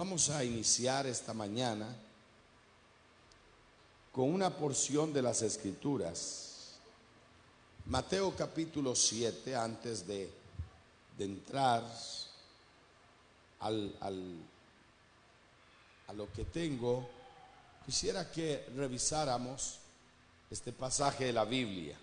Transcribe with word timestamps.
Vamos 0.00 0.30
a 0.30 0.42
iniciar 0.42 1.06
esta 1.06 1.34
mañana 1.34 1.86
con 4.10 4.32
una 4.32 4.48
porción 4.48 5.12
de 5.12 5.20
las 5.20 5.42
escrituras. 5.42 6.78
Mateo 7.84 8.34
capítulo 8.34 8.96
7, 8.96 9.54
antes 9.54 10.06
de, 10.06 10.32
de 11.18 11.24
entrar 11.26 11.84
al, 13.58 13.94
al, 14.00 14.36
a 16.08 16.14
lo 16.14 16.32
que 16.32 16.46
tengo, 16.46 17.06
quisiera 17.84 18.32
que 18.32 18.70
revisáramos 18.74 19.80
este 20.50 20.72
pasaje 20.72 21.26
de 21.26 21.34
la 21.34 21.44
Biblia. 21.44 21.98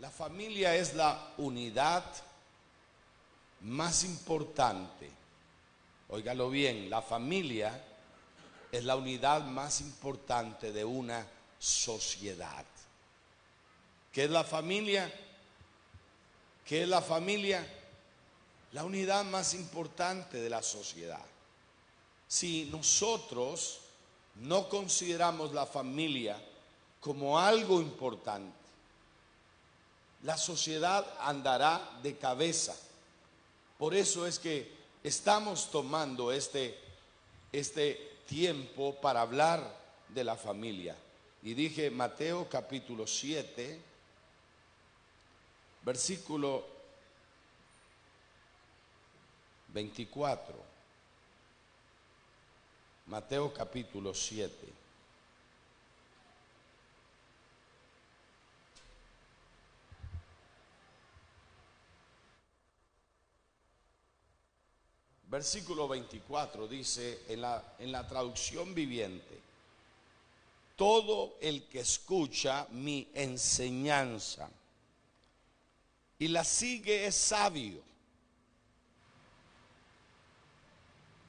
La 0.00 0.10
familia 0.10 0.74
es 0.74 0.94
la 0.94 1.34
unidad 1.36 2.02
más 3.60 4.04
importante. 4.04 5.15
Óigalo 6.08 6.50
bien, 6.50 6.88
la 6.88 7.02
familia 7.02 7.82
es 8.70 8.84
la 8.84 8.96
unidad 8.96 9.44
más 9.44 9.80
importante 9.80 10.72
de 10.72 10.84
una 10.84 11.26
sociedad. 11.58 12.64
¿Qué 14.12 14.24
es 14.24 14.30
la 14.30 14.44
familia? 14.44 15.12
¿Qué 16.64 16.82
es 16.82 16.88
la 16.88 17.02
familia? 17.02 17.66
La 18.72 18.84
unidad 18.84 19.24
más 19.24 19.54
importante 19.54 20.38
de 20.38 20.50
la 20.50 20.62
sociedad. 20.62 21.24
Si 22.28 22.66
nosotros 22.66 23.80
no 24.36 24.68
consideramos 24.68 25.52
la 25.52 25.66
familia 25.66 26.40
como 27.00 27.38
algo 27.38 27.80
importante, 27.80 28.56
la 30.22 30.36
sociedad 30.36 31.06
andará 31.20 31.98
de 32.02 32.16
cabeza. 32.16 32.76
Por 33.78 33.94
eso 33.94 34.26
es 34.26 34.38
que 34.38 34.72
estamos 35.06 35.70
tomando 35.70 36.32
este, 36.32 36.76
este 37.52 38.18
tiempo 38.26 39.00
para 39.00 39.20
hablar 39.20 39.62
de 40.08 40.24
la 40.24 40.34
familia. 40.34 40.96
Y 41.44 41.54
dije 41.54 41.92
Mateo 41.92 42.48
capítulo 42.48 43.06
7, 43.06 43.80
versículo 45.84 46.66
24. 49.68 50.56
Mateo 53.06 53.54
capítulo 53.54 54.12
7. 54.12 54.85
Versículo 65.28 65.88
24 65.88 66.68
dice 66.68 67.24
en 67.28 67.40
la, 67.40 67.74
en 67.78 67.90
la 67.90 68.06
traducción 68.06 68.74
viviente, 68.74 69.40
todo 70.76 71.36
el 71.40 71.64
que 71.64 71.80
escucha 71.80 72.66
mi 72.70 73.08
enseñanza 73.14 74.48
y 76.18 76.28
la 76.28 76.44
sigue 76.44 77.06
es 77.06 77.14
sabio, 77.14 77.82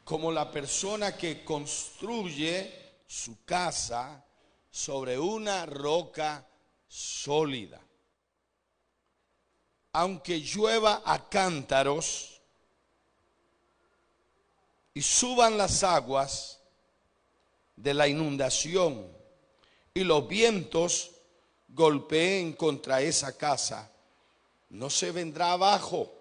como 0.05 0.31
la 0.31 0.49
persona 0.49 1.17
que 1.17 1.43
construye 1.43 3.01
su 3.05 3.43
casa 3.43 4.23
sobre 4.69 5.19
una 5.19 5.65
roca 5.65 6.47
sólida. 6.87 7.81
Aunque 9.91 10.39
llueva 10.39 11.01
a 11.03 11.27
cántaros, 11.27 12.36
y 14.97 15.01
suban 15.03 15.59
las 15.59 15.83
aguas 15.83 16.57
de 17.75 17.93
la 17.93 18.07
inundación 18.07 19.07
y 19.93 20.03
los 20.03 20.27
vientos 20.27 21.11
golpeen 21.67 22.53
contra 22.53 22.99
esa 23.03 23.37
casa, 23.37 23.91
no 24.71 24.89
se 24.89 25.11
vendrá 25.11 25.51
abajo 25.51 26.11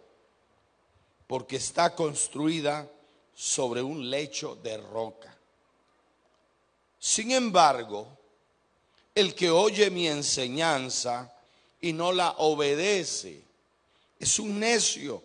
porque 1.26 1.56
está 1.56 1.94
construida 1.94 2.86
sobre 3.34 3.80
un 3.80 4.10
lecho 4.10 4.56
de 4.56 4.76
roca. 4.76 5.34
Sin 6.98 7.30
embargo, 7.30 8.06
el 9.14 9.34
que 9.34 9.48
oye 9.48 9.88
mi 9.88 10.06
enseñanza 10.06 11.32
y 11.80 11.94
no 11.94 12.12
la 12.12 12.32
obedece 12.32 13.42
es 14.20 14.38
un 14.38 14.60
necio 14.60 15.22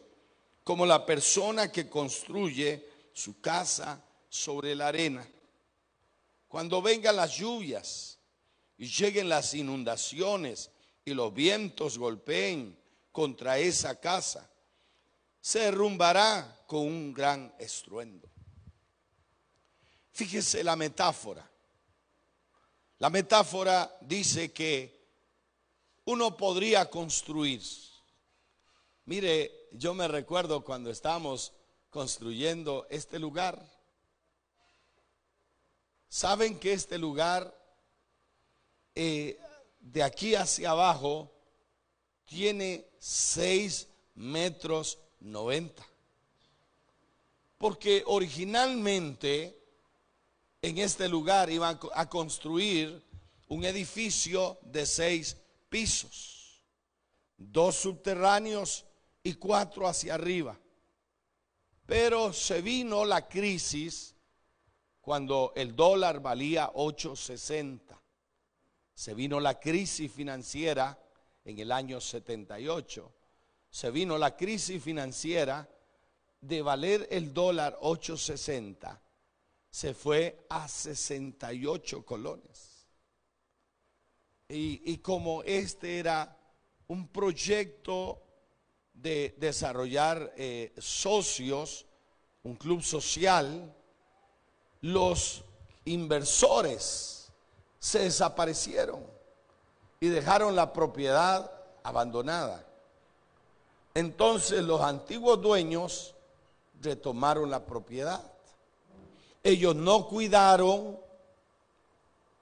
como 0.63 0.85
la 0.85 1.05
persona 1.05 1.69
que 1.69 1.89
construye 1.89 2.90
su 3.13 3.39
casa 3.41 4.03
sobre 4.29 4.75
la 4.75 4.87
arena. 4.87 5.27
Cuando 6.47 6.81
vengan 6.81 7.15
las 7.15 7.37
lluvias 7.37 8.19
y 8.77 8.87
lleguen 8.87 9.29
las 9.29 9.53
inundaciones 9.53 10.71
y 11.05 11.13
los 11.13 11.33
vientos 11.33 11.97
golpeen 11.97 12.77
contra 13.11 13.57
esa 13.57 13.99
casa, 13.99 14.49
se 15.39 15.59
derrumbará 15.59 16.63
con 16.67 16.81
un 16.81 17.13
gran 17.13 17.53
estruendo. 17.57 18.29
Fíjese 20.11 20.63
la 20.63 20.75
metáfora. 20.75 21.49
La 22.99 23.09
metáfora 23.09 23.97
dice 24.01 24.51
que 24.51 25.01
uno 26.05 26.37
podría 26.37 26.89
construir. 26.89 27.61
Mire, 29.05 29.69
yo 29.71 29.93
me 29.93 30.07
recuerdo 30.07 30.63
cuando 30.63 30.91
estábamos 30.91 31.53
construyendo 31.91 32.87
este 32.89 33.19
lugar. 33.19 33.63
Saben 36.09 36.57
que 36.57 36.73
este 36.73 36.97
lugar 36.97 37.55
eh, 38.95 39.39
de 39.79 40.01
aquí 40.01 40.33
hacia 40.33 40.71
abajo 40.71 41.31
tiene 42.25 42.87
6 42.97 43.87
metros 44.15 44.97
90. 45.19 45.85
Porque 47.59 48.03
originalmente 48.07 49.61
en 50.61 50.77
este 50.77 51.07
lugar 51.07 51.49
iban 51.51 51.79
a 51.93 52.09
construir 52.09 53.03
un 53.47 53.65
edificio 53.65 54.57
de 54.61 54.85
seis 54.85 55.37
pisos, 55.69 56.63
dos 57.37 57.75
subterráneos 57.75 58.85
y 59.23 59.33
cuatro 59.33 59.87
hacia 59.87 60.15
arriba. 60.15 60.57
Pero 61.85 62.31
se 62.31 62.61
vino 62.61 63.05
la 63.05 63.27
crisis 63.27 64.15
cuando 65.01 65.51
el 65.55 65.75
dólar 65.75 66.21
valía 66.21 66.71
8.60. 66.71 67.99
Se 68.93 69.13
vino 69.13 69.39
la 69.39 69.59
crisis 69.59 70.11
financiera 70.11 70.97
en 71.43 71.59
el 71.59 71.71
año 71.71 71.99
78. 71.99 73.11
Se 73.69 73.91
vino 73.91 74.17
la 74.17 74.35
crisis 74.35 74.81
financiera 74.81 75.67
de 76.39 76.61
valer 76.61 77.07
el 77.11 77.33
dólar 77.33 77.77
8.60. 77.81 78.99
Se 79.69 79.93
fue 79.93 80.45
a 80.49 80.67
68 80.67 82.05
colones. 82.05 82.87
Y, 84.49 84.91
y 84.91 84.97
como 84.97 85.43
este 85.43 85.97
era 85.99 86.37
un 86.87 87.07
proyecto 87.07 88.30
de 89.01 89.35
desarrollar 89.37 90.33
eh, 90.37 90.73
socios, 90.77 91.85
un 92.43 92.55
club 92.55 92.81
social, 92.81 93.73
los 94.81 95.43
inversores 95.85 97.31
se 97.79 97.99
desaparecieron 97.99 99.03
y 99.99 100.07
dejaron 100.07 100.55
la 100.55 100.71
propiedad 100.71 101.51
abandonada. 101.83 102.65
Entonces 103.93 104.63
los 104.63 104.81
antiguos 104.81 105.41
dueños 105.41 106.15
retomaron 106.81 107.49
la 107.49 107.65
propiedad. 107.65 108.21
Ellos 109.43 109.75
no 109.75 110.07
cuidaron 110.07 110.99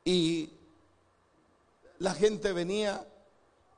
y 0.03 0.51
la 1.99 2.13
gente 2.13 2.51
venía 2.51 3.05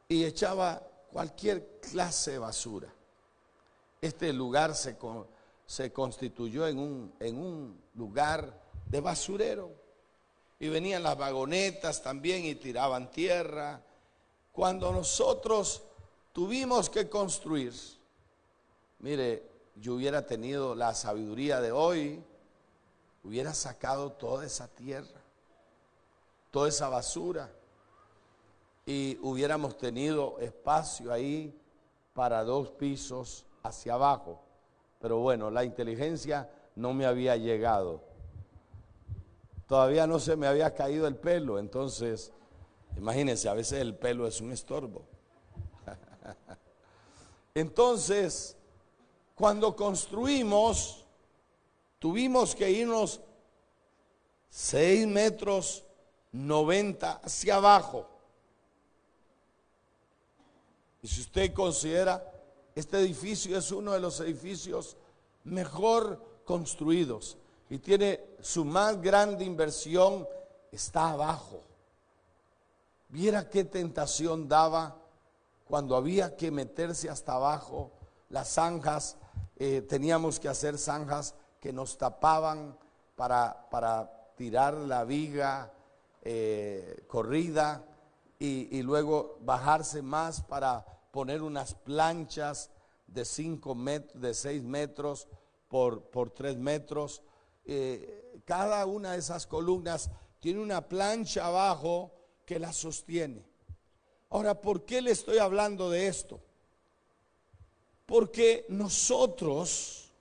y 0.08 0.26
echaba 0.26 0.82
cualquier 1.12 1.80
clase 1.82 2.32
de 2.32 2.40
basura. 2.40 2.88
Este 4.00 4.34
lugar 4.34 4.76
se, 4.76 4.98
se 5.66 5.92
constituyó 5.92 6.68
en 6.68 6.80
un, 6.80 7.14
en 7.20 7.38
un 7.38 7.82
lugar 7.96 8.60
de 8.88 9.02
basurero. 9.02 9.72
Y 10.60 10.70
venían 10.70 11.04
las 11.04 11.18
vagonetas 11.18 12.02
también 12.02 12.46
y 12.46 12.56
tiraban 12.56 13.12
tierra. 13.12 13.82
Cuando 14.52 14.92
nosotros 14.92 15.84
tuvimos 16.34 16.90
que 16.90 17.10
construir, 17.10 17.74
mire, 19.00 19.44
yo 19.76 19.96
hubiera 19.96 20.26
tenido 20.26 20.76
la 20.76 20.94
sabiduría 20.94 21.62
de 21.62 21.72
hoy, 21.72 22.24
hubiera 23.24 23.54
sacado 23.54 24.12
toda 24.12 24.46
esa 24.46 24.68
tierra, 24.68 25.22
toda 26.52 26.70
esa 26.70 26.90
basura 26.90 27.52
y 28.86 29.18
hubiéramos 29.22 29.78
tenido 29.78 30.40
espacio 30.40 31.12
ahí 31.12 31.58
para 32.14 32.44
dos 32.44 32.72
pisos 32.72 33.46
hacia 33.64 33.94
abajo. 33.94 34.42
Pero 35.00 35.20
bueno, 35.20 35.50
la 35.50 35.64
inteligencia 35.64 36.50
no 36.76 36.94
me 36.94 37.06
había 37.06 37.36
llegado. 37.36 38.02
Todavía 39.68 40.06
no 40.06 40.20
se 40.20 40.36
me 40.36 40.48
había 40.48 40.74
caído 40.74 41.08
el 41.08 41.16
pelo, 41.16 41.58
entonces, 41.58 42.34
imagínense, 42.98 43.48
a 43.48 43.54
veces 43.54 43.80
el 43.80 43.96
pelo 43.96 44.28
es 44.28 44.42
un 44.42 44.52
estorbo. 44.52 45.04
Entonces, 47.56 48.58
cuando 49.34 49.76
construimos, 49.76 51.06
tuvimos 52.00 52.54
que 52.54 52.70
irnos 52.70 53.22
6 54.50 55.08
metros 55.08 55.86
90 56.34 57.22
hacia 57.24 57.56
abajo. 57.56 58.11
Y 61.02 61.08
si 61.08 61.22
usted 61.22 61.54
considera, 61.54 62.24
este 62.76 63.00
edificio 63.00 63.58
es 63.58 63.72
uno 63.72 63.92
de 63.94 64.00
los 64.00 64.20
edificios 64.20 64.98
mejor 65.44 66.42
construidos 66.46 67.38
y 67.70 67.80
tiene 67.80 68.24
su 68.42 68.66
más 68.66 69.02
grande 69.02 69.44
inversión, 69.44 70.28
está 70.72 71.12
abajo. 71.12 71.64
Viera 73.10 73.50
qué 73.50 73.64
tentación 73.64 74.48
daba 74.48 74.98
cuando 75.66 75.96
había 75.96 76.36
que 76.36 76.52
meterse 76.52 77.10
hasta 77.10 77.34
abajo, 77.34 77.92
las 78.30 78.54
zanjas, 78.54 79.18
eh, 79.58 79.82
teníamos 79.82 80.40
que 80.40 80.50
hacer 80.50 80.78
zanjas 80.78 81.34
que 81.60 81.72
nos 81.72 81.98
tapaban 81.98 82.78
para, 83.16 83.70
para 83.70 84.34
tirar 84.36 84.74
la 84.74 85.04
viga 85.04 85.72
eh, 86.24 87.04
corrida 87.08 87.86
y, 88.44 88.82
luego 88.82 89.38
bajarse 89.42 90.02
más 90.02 90.42
para 90.42 90.84
poner 91.12 91.44
unas 91.44 91.76
planchas 91.76 92.72
de 93.06 93.24
5 93.24 93.76
metros, 93.76 94.20
de 94.20 94.34
6 94.34 94.64
metros 94.64 95.28
por, 95.68 96.02
por 96.10 96.32
3 96.32 96.58
metros. 96.58 97.22
Eh, 97.66 98.42
cada 98.44 98.84
una 98.88 99.12
de 99.12 99.20
esas 99.20 99.46
columnas 99.46 100.10
tiene 100.40 100.60
una 100.60 100.90
plancha 100.90 101.46
abajo 101.46 102.12
que 102.44 102.58
la 102.58 102.74
sostiene. 102.74 103.46
Ahora, 104.32 104.60
¿por 104.60 104.86
qué 104.86 105.04
le 105.04 105.12
estoy 105.12 105.38
hablando 105.38 105.92
de 105.92 106.08
esto? 106.08 106.40
Porque 108.08 108.66
nosotros 108.70 110.12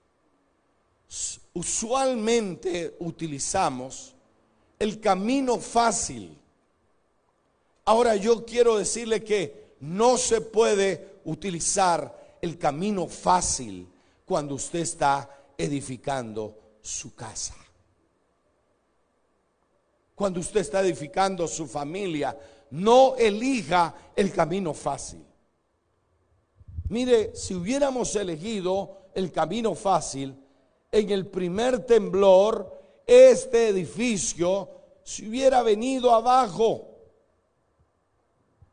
usualmente 1.55 2.96
utilizamos 3.00 4.14
el 4.78 5.00
camino 5.00 5.58
fácil. 5.58 6.37
Ahora 7.90 8.14
yo 8.14 8.46
quiero 8.46 8.78
decirle 8.78 9.25
que 9.25 9.75
no 9.81 10.16
se 10.16 10.42
puede 10.42 11.22
utilizar 11.25 12.37
el 12.40 12.56
camino 12.56 13.08
fácil 13.08 13.88
cuando 14.25 14.54
usted 14.54 14.78
está 14.78 15.28
edificando 15.58 16.56
su 16.81 17.16
casa. 17.16 17.56
Cuando 20.14 20.38
usted 20.38 20.60
está 20.60 20.82
edificando 20.82 21.48
su 21.48 21.66
familia, 21.66 22.38
no 22.70 23.16
elija 23.16 23.92
el 24.14 24.31
camino 24.31 24.72
fácil. 24.72 25.26
Mire, 26.90 27.34
si 27.34 27.56
hubiéramos 27.56 28.14
elegido 28.14 29.08
el 29.16 29.32
camino 29.32 29.75
fácil, 29.75 30.37
en 30.92 31.10
el 31.10 31.26
primer 31.26 31.84
temblor, 31.87 33.02
este 33.04 33.66
edificio 33.66 34.70
se 35.02 35.28
hubiera 35.28 35.64
venido 35.64 36.14
abajo. 36.14 36.89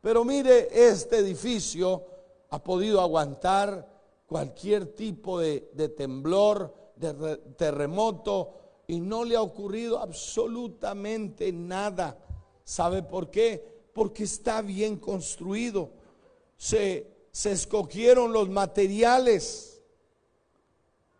Pero 0.00 0.24
mire, 0.24 0.68
este 0.72 1.18
edificio 1.18 2.04
ha 2.50 2.62
podido 2.62 3.00
aguantar 3.00 3.86
cualquier 4.26 4.86
tipo 4.94 5.40
de, 5.40 5.60
temblor, 5.96 6.74
de 6.96 7.36
terremoto, 7.56 8.54
y 8.86 9.00
no 9.00 9.24
le 9.24 9.36
ha 9.36 9.42
ocurrido 9.42 9.98
absolutamente 9.98 11.52
nada. 11.52 12.16
¿Sabe 12.64 13.02
por 13.02 13.30
qué? 13.30 13.78
porque 13.98 14.22
está 14.22 14.62
bien 14.62 14.96
construido. 14.96 15.90
Se, 16.56 17.04
se 17.32 17.50
escogieron 17.50 18.32
los 18.32 18.48
materiales. 18.48 19.82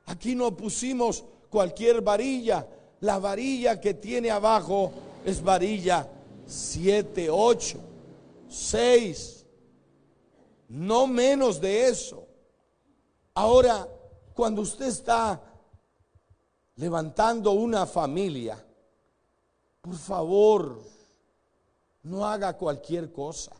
Aquí 0.07 0.37
no 0.37 0.57
pusimos 0.57 1.25
cualquier 1.51 2.03
varilla. 2.03 2.69
La 3.01 3.19
varilla 3.19 3.81
que 3.81 3.95
tiene 3.95 4.31
abajo 4.31 4.93
es 5.25 5.43
varilla 5.43 6.09
7, 6.47 7.29
8, 7.29 7.79
6. 8.49 9.47
No 10.69 11.07
menos 11.07 11.61
de 11.61 11.89
eso. 11.89 12.27
Ahora, 13.35 13.89
cuando 14.35 14.63
usted 14.63 14.87
está 14.87 15.43
levantando 16.77 17.53
una 17.53 17.87
familia, 17.87 18.65
por 19.81 19.95
favor, 19.95 20.83
no 22.03 22.27
haga 22.27 22.57
cualquier 22.57 23.11
cosa. 23.13 23.53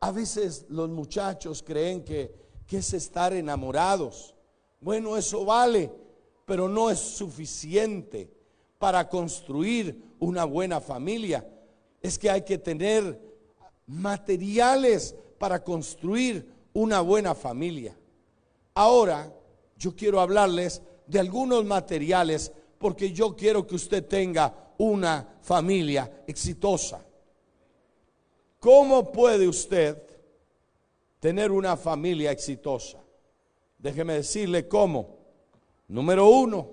A 0.00 0.12
veces 0.12 0.66
los 0.68 0.88
muchachos 0.88 1.62
creen 1.62 2.04
que, 2.04 2.34
que 2.66 2.78
es 2.78 2.92
estar 2.92 3.32
enamorados. 3.32 4.34
Bueno, 4.80 5.16
eso 5.16 5.44
vale, 5.44 5.90
pero 6.46 6.68
no 6.68 6.90
es 6.90 6.98
suficiente 6.98 8.32
para 8.78 9.08
construir 9.08 10.14
una 10.20 10.44
buena 10.44 10.80
familia. 10.80 11.46
Es 12.02 12.18
que 12.18 12.30
hay 12.30 12.42
que 12.42 12.58
tener 12.58 13.20
materiales 13.86 15.14
para 15.38 15.62
construir 15.62 16.46
una 16.72 17.00
buena 17.00 17.34
familia. 17.34 17.96
Ahora, 18.74 19.32
yo 19.76 19.94
quiero 19.94 20.20
hablarles 20.20 20.82
de 21.06 21.18
algunos 21.18 21.64
materiales 21.64 22.52
porque 22.78 23.12
yo 23.12 23.34
quiero 23.34 23.66
que 23.66 23.74
usted 23.74 24.06
tenga 24.06 24.72
una 24.78 25.38
familia 25.42 26.22
exitosa. 26.26 27.04
¿Cómo 28.60 29.10
puede 29.10 29.48
usted 29.48 30.00
tener 31.20 31.50
una 31.50 31.76
familia 31.76 32.30
exitosa? 32.30 32.98
Déjeme 33.78 34.14
decirle 34.14 34.68
cómo. 34.68 35.16
Número 35.88 36.28
uno, 36.28 36.68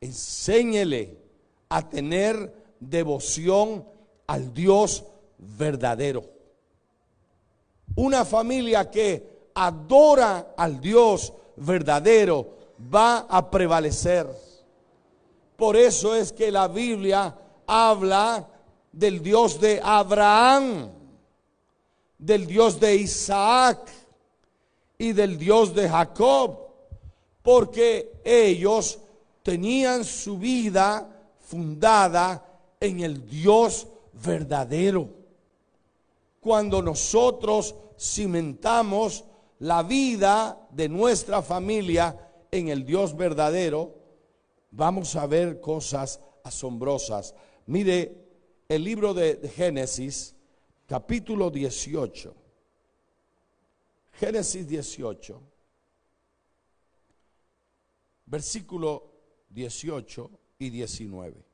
enséñele 0.00 1.16
a 1.68 1.88
tener 1.88 2.63
devoción 2.88 3.84
al 4.26 4.52
Dios 4.52 5.04
verdadero. 5.38 6.24
Una 7.96 8.24
familia 8.24 8.90
que 8.90 9.50
adora 9.54 10.54
al 10.56 10.80
Dios 10.80 11.32
verdadero 11.56 12.54
va 12.92 13.26
a 13.28 13.50
prevalecer. 13.50 14.26
Por 15.56 15.76
eso 15.76 16.14
es 16.14 16.32
que 16.32 16.50
la 16.50 16.68
Biblia 16.68 17.36
habla 17.66 18.48
del 18.90 19.22
Dios 19.22 19.60
de 19.60 19.80
Abraham, 19.82 20.90
del 22.18 22.46
Dios 22.46 22.80
de 22.80 22.96
Isaac 22.96 23.90
y 24.98 25.12
del 25.12 25.38
Dios 25.38 25.74
de 25.74 25.88
Jacob, 25.88 26.58
porque 27.42 28.20
ellos 28.24 28.98
tenían 29.42 30.04
su 30.04 30.38
vida 30.38 31.08
fundada 31.40 32.53
en 32.84 33.00
el 33.00 33.26
Dios 33.26 33.88
verdadero. 34.12 35.08
Cuando 36.40 36.82
nosotros 36.82 37.74
cimentamos 37.98 39.24
la 39.60 39.82
vida 39.82 40.68
de 40.70 40.88
nuestra 40.88 41.42
familia 41.42 42.30
en 42.50 42.68
el 42.68 42.84
Dios 42.84 43.16
verdadero, 43.16 43.94
vamos 44.70 45.16
a 45.16 45.26
ver 45.26 45.60
cosas 45.60 46.20
asombrosas. 46.42 47.34
Mire 47.66 48.24
el 48.68 48.84
libro 48.84 49.14
de 49.14 49.48
Génesis, 49.48 50.36
capítulo 50.86 51.50
18. 51.50 52.34
Génesis 54.12 54.68
18, 54.68 55.42
versículo 58.26 59.10
18 59.50 60.30
y 60.58 60.70
19. 60.70 61.53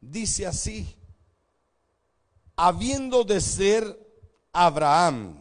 Dice 0.00 0.46
así, 0.46 0.96
habiendo 2.56 3.24
de 3.24 3.40
ser 3.40 3.98
Abraham 4.52 5.36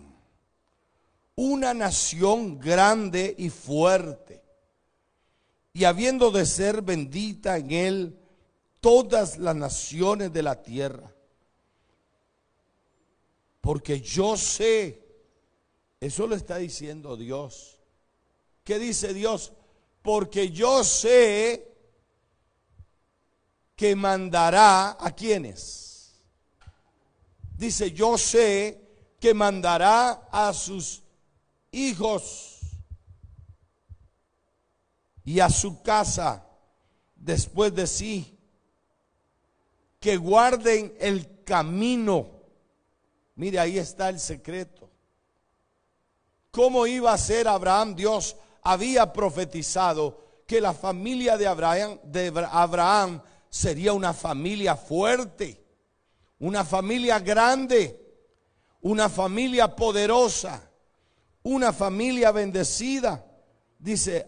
una 1.36 1.74
nación 1.74 2.60
grande 2.60 3.34
y 3.38 3.50
fuerte, 3.50 4.44
y 5.72 5.86
habiendo 5.86 6.32
de 6.32 6.46
ser 6.46 6.82
bendita 6.82 7.58
en 7.58 7.72
él 7.72 8.20
todas 8.82 9.38
las 9.38 9.56
naciones 9.56 10.34
de 10.34 10.44
la 10.44 10.62
tierra. 10.62 11.14
Porque 13.62 14.02
yo 14.02 14.36
sé, 14.36 15.02
eso 16.00 16.28
lo 16.28 16.36
está 16.36 16.58
diciendo 16.58 17.16
Dios. 17.16 17.80
¿Qué 18.64 18.80
dice 18.80 19.14
Dios? 19.14 19.54
Porque 20.02 20.50
yo 20.50 20.84
sé 20.84 21.69
que 23.80 23.96
mandará 23.96 24.98
a 25.00 25.10
quienes. 25.16 26.12
Dice, 27.56 27.94
yo 27.94 28.18
sé 28.18 28.78
que 29.22 29.34
mandará 29.34 30.28
a 30.30 30.52
sus 30.52 31.02
hijos 31.72 32.60
y 35.24 35.40
a 35.40 35.50
su 35.50 35.82
casa 35.82 36.46
después 37.16 37.74
de 37.74 37.88
sí, 37.88 38.38
que 39.98 40.18
guarden 40.18 40.94
el 41.00 41.46
camino. 41.46 42.32
Mire, 43.36 43.60
ahí 43.60 43.80
está 43.80 44.10
el 44.10 44.20
secreto. 44.20 44.90
¿Cómo 46.52 46.86
iba 46.86 47.14
a 47.14 47.18
ser 47.18 47.48
Abraham? 47.48 47.96
Dios 47.96 48.36
había 48.62 49.14
profetizado 49.14 50.42
que 50.46 50.60
la 50.60 50.74
familia 50.74 51.38
de 51.38 51.48
Abraham, 51.48 51.98
de 52.04 52.46
Abraham 52.52 53.22
sería 53.50 53.94
una 53.94 54.14
familia 54.14 54.76
fuerte, 54.76 55.64
una 56.40 56.64
familia 56.64 57.20
grande, 57.20 58.00
una 58.82 59.10
familia 59.10 59.76
poderosa, 59.76 60.70
una 61.44 61.74
familia 61.74 62.32
bendecida. 62.32 63.26
Dice, 63.78 64.28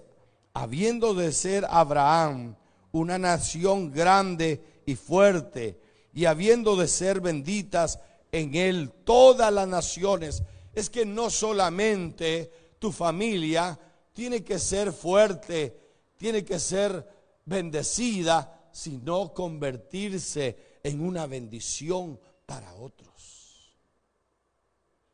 habiendo 0.54 1.14
de 1.14 1.32
ser 1.32 1.66
Abraham 1.70 2.56
una 2.92 3.18
nación 3.18 3.92
grande 3.92 4.82
y 4.86 4.96
fuerte, 4.96 5.80
y 6.14 6.26
habiendo 6.26 6.76
de 6.76 6.88
ser 6.88 7.22
benditas 7.22 8.00
en 8.32 8.56
él 8.56 8.92
todas 9.06 9.52
las 9.54 9.68
naciones, 9.68 10.44
es 10.74 10.90
que 10.90 11.06
no 11.06 11.30
solamente 11.30 12.52
tu 12.80 12.92
familia 12.92 13.80
tiene 14.14 14.44
que 14.44 14.60
ser 14.60 14.92
fuerte, 14.92 15.78
tiene 16.18 16.44
que 16.44 16.60
ser 16.60 17.08
bendecida, 17.46 18.61
sino 18.72 19.34
convertirse 19.34 20.80
en 20.84 21.02
una 21.02 21.28
bendición 21.28 22.20
para 22.46 22.74
otros. 22.76 23.76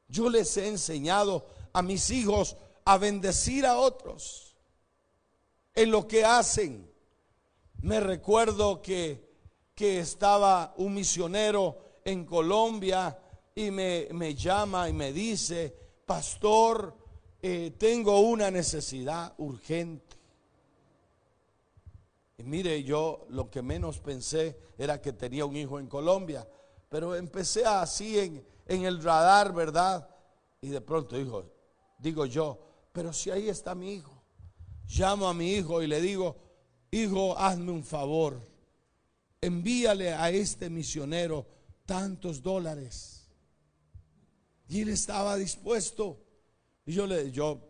Yo 0.08 0.30
les 0.30 0.56
he 0.58 0.68
enseñado 0.68 1.46
a 1.74 1.82
mis 1.82 2.10
hijos 2.10 2.56
a 2.86 2.98
bendecir 2.98 3.66
a 3.66 3.78
otros 3.78 4.56
en 5.76 5.92
lo 5.92 6.08
que 6.08 6.26
hacen. 6.26 6.90
Me 7.82 8.00
recuerdo 8.00 8.82
que, 8.82 9.28
estaba 9.80 10.74
un 10.78 10.96
misionero 10.96 11.78
en 12.04 12.26
Colombia 12.26 13.16
y 13.54 13.70
me, 13.70 14.34
llama 14.34 14.90
y 14.90 14.94
me 14.94 15.14
dice, 15.14 15.72
pastor, 16.04 16.96
eh, 17.40 17.76
tengo 17.78 18.22
una 18.22 18.50
necesidad 18.50 19.36
urgente. 19.38 20.17
Y 22.38 22.44
mire, 22.44 22.84
yo 22.84 23.26
lo 23.30 23.50
que 23.50 23.62
menos 23.62 24.00
pensé 24.00 24.58
era 24.78 25.02
que 25.02 25.14
tenía 25.14 25.46
un 25.46 25.56
hijo 25.56 25.80
en 25.80 25.88
Colombia, 25.88 26.48
pero 26.90 27.16
empecé 27.16 27.66
así 27.66 28.20
en, 28.20 28.46
en 28.66 28.86
el 28.86 29.02
radar, 29.02 29.54
¿verdad? 29.54 30.08
Y 30.62 30.70
de 30.70 30.82
pronto 30.82 31.18
dijo, 31.18 31.52
digo 31.98 32.26
yo, 32.26 32.60
pero 32.92 33.12
si 33.12 33.32
ahí 33.32 33.50
está 33.50 33.74
mi 33.74 33.94
hijo 33.94 34.18
llamo 34.88 35.28
a 35.28 35.34
mi 35.34 35.54
hijo 35.54 35.82
y 35.82 35.88
le 35.88 36.02
digo, 36.02 36.38
hijo, 36.92 37.38
hazme 37.38 37.72
un 37.72 37.84
favor, 37.84 38.40
envíale 39.42 40.14
a 40.14 40.30
este 40.30 40.70
misionero 40.70 41.46
tantos 41.86 42.42
dólares. 42.42 43.30
Y 44.68 44.82
él 44.82 44.90
estaba 44.90 45.36
dispuesto. 45.36 46.20
Y 46.86 46.94
yo 46.94 47.08
le, 47.08 47.32
yo, 47.32 47.62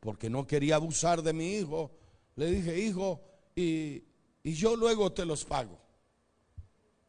porque 0.00 0.28
no 0.30 0.46
quería 0.46 0.76
abusar 0.76 1.22
de 1.22 1.32
mi 1.32 1.54
hijo, 1.54 1.92
le 2.36 2.46
dije, 2.46 2.78
hijo, 2.78 3.20
y, 3.56 4.04
y 4.44 4.54
yo 4.54 4.76
luego 4.76 5.10
te 5.12 5.24
los 5.24 5.44
pago. 5.44 5.78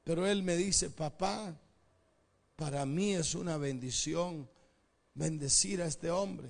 Pero 0.03 0.25
él 0.25 0.41
me 0.41 0.55
dice, 0.55 0.89
papá, 0.89 1.53
para 2.55 2.85
mí 2.85 3.13
es 3.13 3.35
una 3.35 3.57
bendición 3.57 4.49
bendecir 5.13 5.81
a 5.81 5.85
este 5.85 6.09
hombre. 6.09 6.49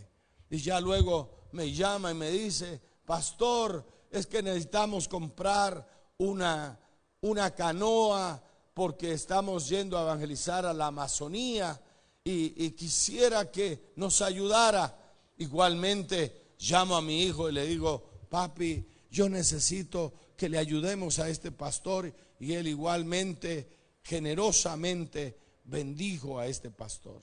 Y 0.49 0.59
ya 0.59 0.79
luego 0.79 1.49
me 1.51 1.73
llama 1.73 2.11
y 2.11 2.13
me 2.13 2.29
dice, 2.29 2.79
pastor, 3.03 3.83
es 4.11 4.27
que 4.27 4.43
necesitamos 4.43 5.07
comprar 5.07 6.13
una, 6.19 6.79
una 7.21 7.53
canoa 7.55 8.41
porque 8.73 9.11
estamos 9.11 9.67
yendo 9.67 9.97
a 9.97 10.03
evangelizar 10.03 10.65
a 10.65 10.73
la 10.73 10.87
Amazonía 10.87 11.81
y, 12.23 12.63
y 12.63 12.71
quisiera 12.71 13.51
que 13.51 13.91
nos 13.95 14.21
ayudara. 14.21 14.95
Igualmente 15.39 16.53
llamo 16.59 16.95
a 16.95 17.01
mi 17.01 17.23
hijo 17.23 17.49
y 17.49 17.53
le 17.53 17.65
digo, 17.65 18.03
papi, 18.29 18.85
yo 19.09 19.29
necesito 19.29 20.13
que 20.35 20.49
le 20.49 20.57
ayudemos 20.57 21.19
a 21.19 21.29
este 21.29 21.51
pastor 21.51 22.13
y 22.39 22.53
él 22.53 22.67
igualmente 22.67 23.69
generosamente 24.03 25.37
bendijo 25.63 26.39
a 26.39 26.47
este 26.47 26.71
pastor. 26.71 27.21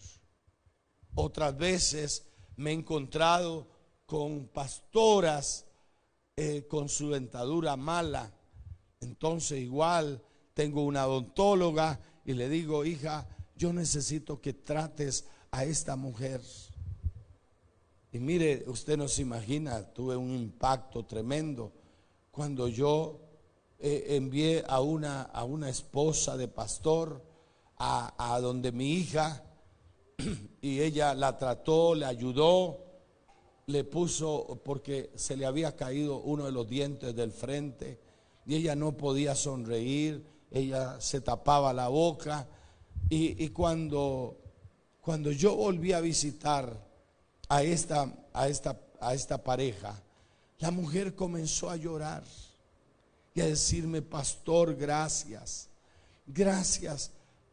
Otras 1.15 1.57
veces 1.57 2.27
me 2.57 2.71
he 2.71 2.75
encontrado 2.75 3.69
con 4.07 4.49
pastoras 4.49 5.67
eh, 6.37 6.67
con 6.69 6.89
su 6.89 7.11
dentadura 7.11 7.77
mala. 7.77 8.33
Entonces 9.01 9.61
igual 9.61 10.23
tengo 10.53 10.85
una 10.85 11.07
odontóloga 11.07 12.01
y 12.25 12.33
le 12.33 12.49
digo, 12.49 12.85
hija, 12.85 13.29
yo 13.57 13.73
necesito 13.73 14.41
que 14.41 14.53
trates 14.53 15.27
a 15.51 15.65
esta 15.65 15.95
mujer. 15.97 16.41
Y 18.15 18.21
mire, 18.21 18.65
usted 18.69 18.97
no 18.97 19.09
se 19.09 19.21
imagina, 19.21 19.83
tuve 19.93 20.17
un 20.17 20.31
impacto 20.31 21.05
tremendo 21.05 21.73
cuando 22.31 22.69
yo 22.69 23.21
eh, 23.79 24.07
envié 24.17 24.65
a 24.67 24.81
una, 24.81 25.23
a 25.23 25.45
una 25.45 25.69
esposa 25.69 26.37
de 26.37 26.49
pastor 26.49 27.23
a, 27.77 28.35
a 28.35 28.41
donde 28.41 28.73
mi 28.73 28.93
hija 28.93 29.45
y 30.63 30.81
ella 30.81 31.13
la 31.13 31.37
trató, 31.37 31.95
le 31.95 32.07
ayudó 32.07 32.85
le 33.67 33.85
puso 33.85 34.61
porque 34.65 35.11
se 35.15 35.37
le 35.37 35.47
había 35.47 35.75
caído 35.75 36.21
uno 36.21 36.45
de 36.45 36.53
los 36.53 36.69
dientes 36.69 37.17
del 37.17 37.33
frente 37.33 37.99
y 38.47 38.55
ella 38.57 38.77
no 38.77 38.97
podía 38.97 39.35
sonreír, 39.35 40.25
ella 40.51 41.01
se 41.01 41.21
tapaba 41.21 41.73
la 41.73 41.89
boca 41.89 42.47
y, 43.09 43.49
cuando, 43.49 44.39
cuando 45.01 45.31
yo 45.31 45.57
volví 45.57 45.93
a 45.93 46.01
visitar 46.01 46.94
a 47.49 47.63
esta, 47.63 48.13
a, 48.33 48.49
esta, 48.49 48.81
a 49.01 49.15
esta 49.15 49.43
pareja, 49.43 50.01
la 50.59 50.71
mujer 50.71 51.15
comenzó 51.15 51.71
a 51.71 51.77
llorar 51.77 52.25
y 53.35 53.41
a 53.41 53.47
decirme, 53.47 54.03
pastor, 54.03 54.77
gracias, 54.77 55.69
gracias 56.27 57.11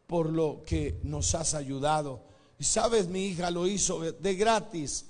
por 0.08 0.30
lo 0.30 0.62
que 0.66 1.00
nos 1.04 1.34
has 1.36 1.54
ayudado. 1.54 2.22
Y 2.60 2.64
sabes, 2.64 3.08
mi 3.08 3.26
hija 3.26 3.50
lo 3.50 3.68
hizo 3.68 4.00
de 4.00 4.36
gratis 4.36 5.06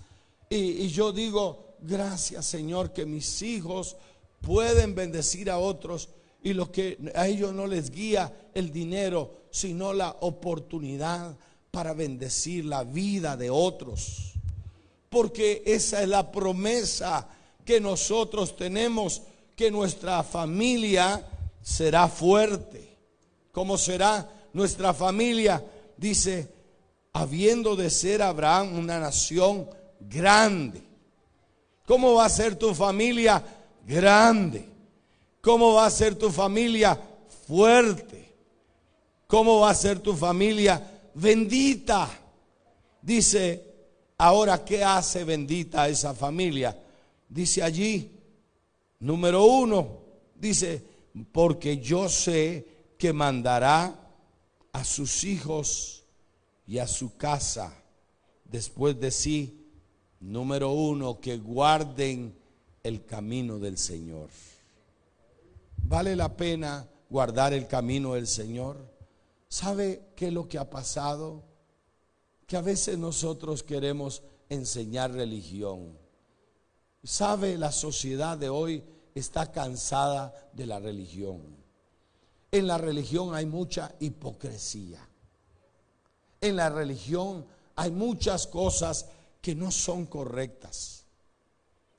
y, 0.50 0.88
yo 0.89 1.11
digo, 1.11 1.75
gracias 1.81 2.45
Señor 2.45 2.91
que 2.91 3.05
mis 3.05 3.41
hijos 3.41 3.95
pueden 4.41 4.95
bendecir 4.95 5.50
a 5.50 5.59
otros 5.59 6.09
y 6.43 6.53
lo 6.53 6.71
que 6.71 6.97
a 7.15 7.27
ellos 7.27 7.53
no 7.53 7.67
les 7.67 7.89
guía 7.89 8.50
el 8.53 8.71
dinero, 8.71 9.43
sino 9.50 9.93
la 9.93 10.17
oportunidad 10.21 11.38
para 11.71 11.93
bendecir 11.93 12.65
la 12.65 12.83
vida 12.83 13.38
de 13.38 13.50
otros. 13.50 14.30
Porque 15.12 15.62
esa 15.65 16.01
es 16.01 16.08
la 16.08 16.32
promesa 16.32 17.27
que 17.65 17.82
nosotros 17.82 18.56
tenemos, 18.56 19.24
que 19.58 19.70
nuestra 19.70 20.24
familia 20.24 21.22
será 21.62 22.08
fuerte. 22.08 22.98
¿Cómo 23.51 23.77
será 23.77 24.25
nuestra 24.53 24.94
familia? 24.94 25.62
Dice, 25.98 26.48
habiendo 27.12 27.75
de 27.75 27.89
ser 27.89 28.22
Abraham 28.22 28.80
una 28.80 29.01
nación 29.01 29.70
grande. 30.00 30.82
¿Cómo 31.86 32.13
va 32.13 32.24
a 32.24 32.30
ser 32.30 32.56
tu 32.56 32.74
familia 32.74 33.44
grande? 33.86 34.65
¿Cómo 35.41 35.74
va 35.74 35.88
a 35.88 35.91
ser 35.91 36.15
tu 36.15 36.32
familia 36.32 36.98
fuerte? 37.48 38.34
¿Cómo 39.27 39.60
va 39.60 39.72
a 39.72 39.75
ser 39.75 40.00
tu 40.00 40.15
familia 40.15 40.82
bendita? 41.15 42.10
Dice, 43.01 43.70
ahora, 44.23 44.63
¿qué 44.63 44.83
hace 44.83 45.23
bendita 45.23 45.87
esa 45.87 46.13
familia? 46.13 46.77
Dice 47.27 47.63
allí, 47.63 48.11
número 48.99 49.43
uno, 49.45 49.99
dice, 50.35 50.83
porque 51.31 51.77
yo 51.77 52.09
sé 52.09 52.67
que 52.97 53.13
mandará 53.13 53.99
a 54.71 54.83
sus 54.83 55.23
hijos 55.23 56.03
y 56.67 56.77
a 56.77 56.87
su 56.87 57.17
casa 57.17 57.73
después 58.45 58.99
de 58.99 59.11
sí 59.11 59.61
Número 60.21 60.71
uno, 60.71 61.19
que 61.19 61.37
guarden 61.37 62.35
el 62.83 63.05
camino 63.05 63.57
del 63.57 63.79
Señor. 63.79 64.29
¿Vale 65.77 66.15
la 66.15 66.37
pena 66.37 66.87
guardar 67.09 67.53
el 67.53 67.67
camino 67.67 68.13
del 68.13 68.27
Señor? 68.27 68.77
¿Sabe 69.49 70.09
qué 70.15 70.27
es 70.27 70.33
lo 70.33 70.47
que 70.47 70.59
ha 70.59 70.69
pasado? 70.69 71.41
Que 72.51 72.58
a 72.58 72.62
veces 72.62 72.98
nosotros 72.98 73.63
queremos 73.63 74.24
enseñar 74.50 75.13
religión. 75.13 75.98
¿Sabe? 77.01 77.58
La 77.58 77.72
sociedad 77.72 78.38
de 78.38 78.50
hoy 78.50 78.84
está 79.15 79.53
cansada 79.53 80.36
de 80.51 80.65
la 80.65 80.77
religión. 80.77 81.41
En 82.51 82.67
la 82.67 82.77
religión 82.77 83.34
hay 83.34 83.46
mucha 83.46 83.96
hipocresía. 84.01 85.00
En 86.41 86.58
la 86.58 86.70
religión 86.70 87.46
hay 87.77 87.89
muchas 87.89 88.48
cosas 88.48 89.05
que 89.41 89.55
no 89.55 89.72
son 89.72 90.05
correctas. 90.05 91.05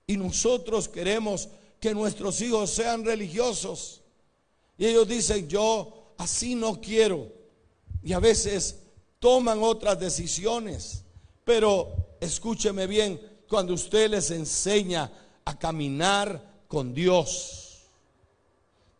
Y 0.06 0.18
nosotros 0.18 0.87
queremos 0.87 1.49
que 1.80 1.94
nuestros 1.94 2.42
hijos 2.42 2.68
sean 2.68 3.06
religiosos. 3.06 4.02
Y 4.76 4.85
ellos 4.85 5.09
dicen, 5.09 5.49
yo 5.49 6.12
así 6.18 6.54
no 6.54 6.78
quiero. 6.78 7.32
Y 8.02 8.12
a 8.12 8.18
veces 8.18 8.81
toman 9.22 9.62
otras 9.62 10.00
decisiones. 10.00 11.04
Pero 11.44 12.16
escúcheme 12.20 12.88
bien, 12.88 13.20
cuando 13.48 13.72
usted 13.72 14.10
les 14.10 14.32
enseña 14.32 15.12
a 15.44 15.56
caminar 15.56 16.64
con 16.66 16.92
Dios, 16.92 17.84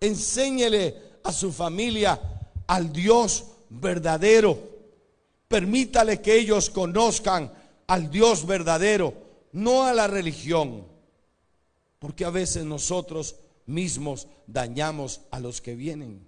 enséñele 0.01 1.19
a 1.25 1.33
su 1.33 1.53
familia 1.53 2.21
al 2.69 2.93
Dios 2.93 3.47
verdadero. 3.69 4.57
Permítale 5.49 6.21
que 6.21 6.37
ellos 6.37 6.71
conozcan 6.71 7.53
al 7.89 8.09
Dios 8.09 8.47
verdadero, 8.47 9.15
no 9.51 9.83
a 9.83 9.93
la 9.93 10.07
religión. 10.07 10.87
Porque 11.99 12.25
a 12.25 12.31
veces 12.31 12.65
nosotros 12.65 13.35
mismos 13.67 14.29
dañamos 14.47 15.23
a 15.33 15.41
los 15.41 15.61
que 15.61 15.75
vienen. 15.75 16.25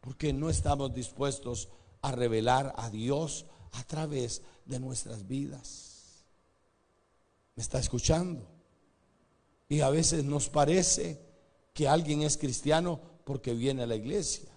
Porque 0.00 0.32
no 0.32 0.50
estamos 0.50 0.92
dispuestos 0.92 1.68
a 1.68 1.83
revelar 2.12 2.74
a 2.76 2.90
Dios 2.90 3.46
a 3.72 3.84
través 3.84 4.42
de 4.64 4.80
nuestras 4.80 5.26
vidas. 5.26 6.24
¿Me 7.56 7.62
está 7.62 7.78
escuchando? 7.78 8.46
Y 9.68 9.80
a 9.80 9.90
veces 9.90 10.24
nos 10.24 10.48
parece 10.48 11.20
que 11.72 11.88
alguien 11.88 12.22
es 12.22 12.36
cristiano 12.36 13.00
porque 13.24 13.54
viene 13.54 13.82
a 13.82 13.86
la 13.86 13.96
iglesia. 13.96 14.50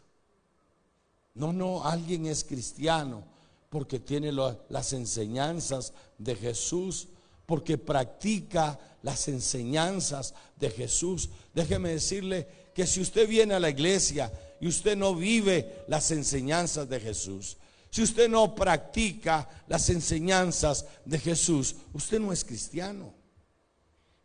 No, 1.33 1.53
no, 1.53 1.83
alguien 1.83 2.25
es 2.25 2.43
cristiano 2.43 3.23
porque 3.69 3.99
tiene 3.99 4.31
las 4.31 4.93
enseñanzas 4.93 5.93
de 6.17 6.35
Jesús, 6.35 7.07
porque 7.45 7.77
practica 7.77 8.79
las 9.03 9.27
enseñanzas 9.27 10.33
de 10.59 10.69
Jesús. 10.69 11.29
Déjeme 11.53 11.89
decirle 11.89 12.47
que 12.73 12.87
si 12.87 13.01
usted 13.01 13.27
viene 13.27 13.53
a 13.53 13.59
la 13.59 13.69
iglesia 13.69 14.31
y 14.59 14.67
usted 14.67 14.97
no 14.97 15.15
vive 15.15 15.83
las 15.87 16.11
enseñanzas 16.11 16.89
de 16.89 16.99
Jesús, 16.99 17.57
si 17.89 18.03
usted 18.03 18.29
no 18.29 18.53
practica 18.53 19.49
las 19.67 19.89
enseñanzas 19.89 20.85
de 21.05 21.19
Jesús, 21.19 21.75
usted 21.93 22.19
no 22.19 22.31
es 22.31 22.43
cristiano. 22.43 23.13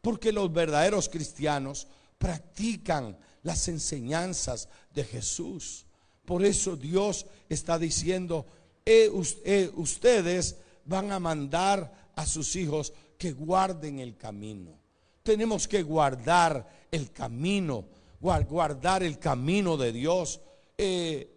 Porque 0.00 0.32
los 0.32 0.52
verdaderos 0.52 1.08
cristianos 1.08 1.86
practican 2.18 3.16
las 3.42 3.68
enseñanzas 3.68 4.68
de 4.92 5.04
Jesús. 5.04 5.86
Por 6.24 6.44
eso 6.44 6.76
Dios 6.76 7.26
está 7.48 7.78
diciendo, 7.78 8.46
eh, 8.84 9.10
eh, 9.44 9.70
ustedes 9.74 10.56
van 10.84 11.12
a 11.12 11.20
mandar 11.20 12.10
a 12.16 12.26
sus 12.26 12.56
hijos 12.56 12.92
que 13.16 13.32
guarden 13.32 14.00
el 14.00 14.16
camino. 14.16 14.76
Tenemos 15.22 15.68
que 15.68 15.82
guardar 15.82 16.86
el 16.90 17.12
camino, 17.12 17.84
guardar 18.22 19.02
el 19.02 19.18
camino 19.18 19.76
de 19.76 19.92
Dios. 19.92 20.40
Eh, 20.78 21.28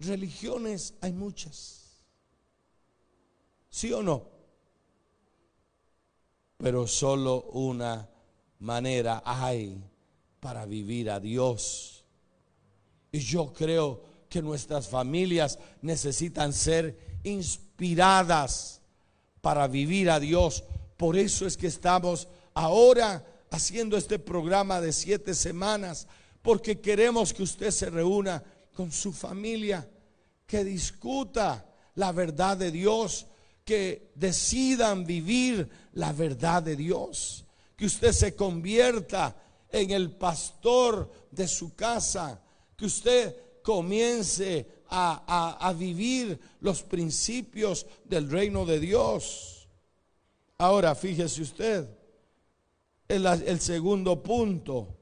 religiones 0.00 0.94
hay 1.00 1.12
muchas. 1.12 2.04
¿Sí 3.70 3.92
o 3.92 4.02
no? 4.02 4.28
Pero 6.56 6.86
solo 6.86 7.44
una 7.52 8.08
manera 8.58 9.22
hay 9.24 9.82
para 10.40 10.66
vivir 10.66 11.10
a 11.10 11.20
Dios. 11.20 12.04
Y 13.12 13.20
yo 13.20 13.52
creo 13.52 14.02
que 14.28 14.42
nuestras 14.42 14.88
familias 14.88 15.58
necesitan 15.82 16.52
ser 16.52 17.20
inspiradas 17.24 18.82
para 19.40 19.66
vivir 19.68 20.10
a 20.10 20.20
Dios. 20.20 20.64
Por 20.96 21.16
eso 21.16 21.46
es 21.46 21.56
que 21.56 21.68
estamos 21.68 22.28
ahora 22.54 23.24
haciendo 23.50 23.96
este 23.96 24.18
programa 24.18 24.80
de 24.80 24.92
siete 24.92 25.34
semanas, 25.34 26.06
porque 26.42 26.80
queremos 26.80 27.32
que 27.32 27.42
usted 27.42 27.70
se 27.70 27.90
reúna 27.90 28.42
con 28.74 28.92
su 28.92 29.12
familia, 29.12 29.88
que 30.46 30.64
discuta 30.64 31.66
la 31.96 32.12
verdad 32.12 32.56
de 32.56 32.70
Dios, 32.70 33.26
que 33.64 34.10
decidan 34.14 35.04
vivir 35.04 35.68
la 35.92 36.12
verdad 36.12 36.62
de 36.62 36.76
Dios, 36.76 37.44
que 37.76 37.86
usted 37.86 38.12
se 38.12 38.34
convierta 38.34 39.36
en 39.70 39.90
el 39.90 40.10
pastor 40.12 41.10
de 41.30 41.46
su 41.46 41.74
casa, 41.74 42.42
que 42.76 42.86
usted 42.86 43.36
comience 43.62 44.66
a, 44.88 45.74
vivir 45.78 46.38
los 46.60 46.82
principios 46.82 47.86
del 48.04 48.28
reino 48.28 48.66
de 48.66 48.80
Dios. 48.80 49.68
Ahora, 50.58 50.94
fíjese 50.94 51.42
usted, 51.42 51.88
el, 53.10 53.60
segundo 53.60 54.22
punto 54.22 54.96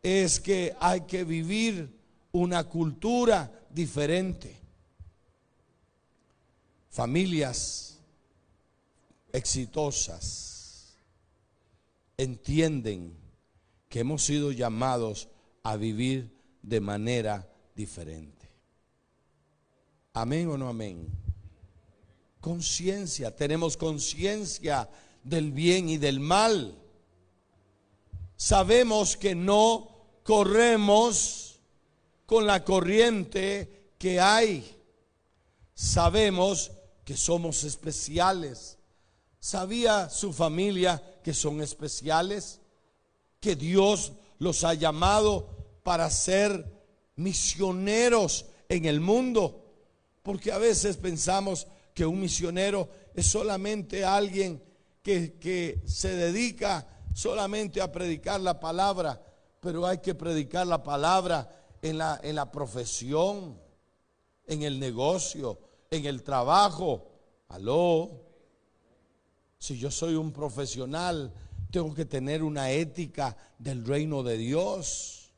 es 0.00 0.38
que 0.38 0.74
hay 0.78 1.00
que 1.02 1.24
vivir 1.24 1.92
una 2.32 2.64
cultura 2.64 3.50
diferente. 3.70 4.56
Familias 6.88 7.98
exitosas 9.32 10.96
entienden 12.16 13.16
que 13.88 14.00
hemos 14.00 14.24
sido 14.24 14.52
llamados 14.52 15.28
a 15.64 15.76
vivir 15.76 16.30
de 16.62 16.80
manera 16.80 17.48
diferente. 17.74 18.48
Amén 20.12 20.48
o 20.48 20.56
no 20.56 20.68
amén. 20.68 21.08
Conciencia, 22.40 23.34
tenemos 23.34 23.76
conciencia 23.76 24.88
del 25.24 25.50
bien 25.50 25.88
y 25.88 25.96
del 25.98 26.20
mal. 26.20 26.76
Sabemos 28.40 29.16
que 29.16 29.34
no 29.34 30.20
corremos 30.22 31.58
con 32.24 32.46
la 32.46 32.64
corriente 32.64 33.94
que 33.98 34.20
hay. 34.20 34.64
Sabemos 35.74 36.70
que 37.04 37.16
somos 37.16 37.64
especiales. 37.64 38.78
¿Sabía 39.40 40.08
su 40.08 40.32
familia 40.32 41.02
que 41.24 41.34
son 41.34 41.60
especiales? 41.60 42.60
Que 43.40 43.56
Dios 43.56 44.12
los 44.38 44.62
ha 44.62 44.74
llamado 44.74 45.80
para 45.82 46.08
ser 46.08 46.64
misioneros 47.16 48.46
en 48.68 48.84
el 48.84 49.00
mundo. 49.00 49.64
Porque 50.22 50.52
a 50.52 50.58
veces 50.58 50.96
pensamos 50.96 51.66
que 51.92 52.06
un 52.06 52.20
misionero 52.20 52.88
es 53.16 53.26
solamente 53.26 54.04
alguien 54.04 54.62
que, 55.02 55.40
que 55.40 55.82
se 55.88 56.14
dedica 56.14 56.86
solamente 57.18 57.80
a 57.80 57.90
predicar 57.90 58.40
la 58.40 58.60
palabra, 58.60 59.20
pero 59.58 59.84
hay 59.84 59.98
que 59.98 60.14
predicar 60.14 60.68
la 60.68 60.84
palabra 60.84 61.50
en 61.82 61.98
la, 61.98 62.20
en 62.22 62.36
la 62.36 62.52
profesión, 62.52 63.60
en 64.46 64.62
el 64.62 64.78
negocio, 64.78 65.58
en 65.90 66.06
el 66.06 66.22
trabajo. 66.22 67.10
Aló. 67.48 68.22
Si 69.58 69.76
yo 69.76 69.90
soy 69.90 70.14
un 70.14 70.32
profesional, 70.32 71.34
tengo 71.72 71.92
que 71.92 72.04
tener 72.04 72.44
una 72.44 72.70
ética 72.70 73.36
del 73.58 73.84
reino 73.84 74.22
de 74.22 74.36
Dios. 74.36 75.32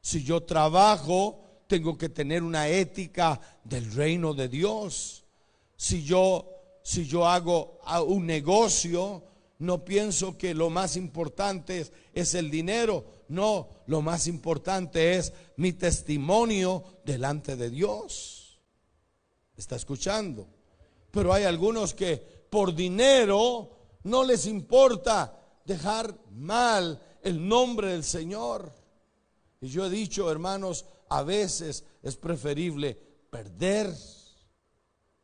Si 0.00 0.24
yo 0.24 0.42
trabajo, 0.42 1.62
tengo 1.68 1.96
que 1.96 2.08
tener 2.08 2.42
una 2.42 2.66
ética 2.66 3.40
del 3.62 3.92
reino 3.92 4.34
de 4.34 4.48
Dios. 4.48 5.24
Si 5.76 6.02
yo 6.02 6.58
si 6.82 7.04
yo 7.04 7.26
hago 7.26 7.80
un 8.06 8.24
negocio, 8.24 9.27
no 9.58 9.84
pienso 9.84 10.38
que 10.38 10.54
lo 10.54 10.70
más 10.70 10.96
importante 10.96 11.86
es, 12.14 12.34
el 12.34 12.50
dinero. 12.50 13.04
No, 13.28 13.68
lo 13.86 14.02
más 14.02 14.28
importante 14.28 15.16
es 15.16 15.32
mi 15.56 15.72
testimonio 15.72 16.84
delante 17.04 17.56
de 17.56 17.68
Dios. 17.68 18.60
¿Está 19.56 19.74
escuchando? 19.74 20.46
Pero 21.10 21.32
hay 21.32 21.44
algunos 21.44 21.92
que 21.92 22.16
por 22.16 22.72
dinero 22.72 23.70
no 24.04 24.22
les 24.22 24.46
importa 24.46 25.36
dejar 25.64 26.16
mal 26.30 27.02
el 27.22 27.46
nombre 27.46 27.88
del 27.88 28.04
Señor. 28.04 28.72
Y 29.60 29.68
yo 29.68 29.86
he 29.86 29.90
dicho, 29.90 30.30
hermanos, 30.30 30.86
a 31.08 31.24
veces 31.24 31.84
es 32.02 32.16
preferible 32.16 32.94
perder 33.28 33.92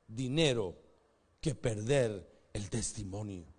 dinero 0.09 0.77
que 1.41 1.55
perder 1.55 2.29
el 2.53 2.69
testimonio. 2.69 3.54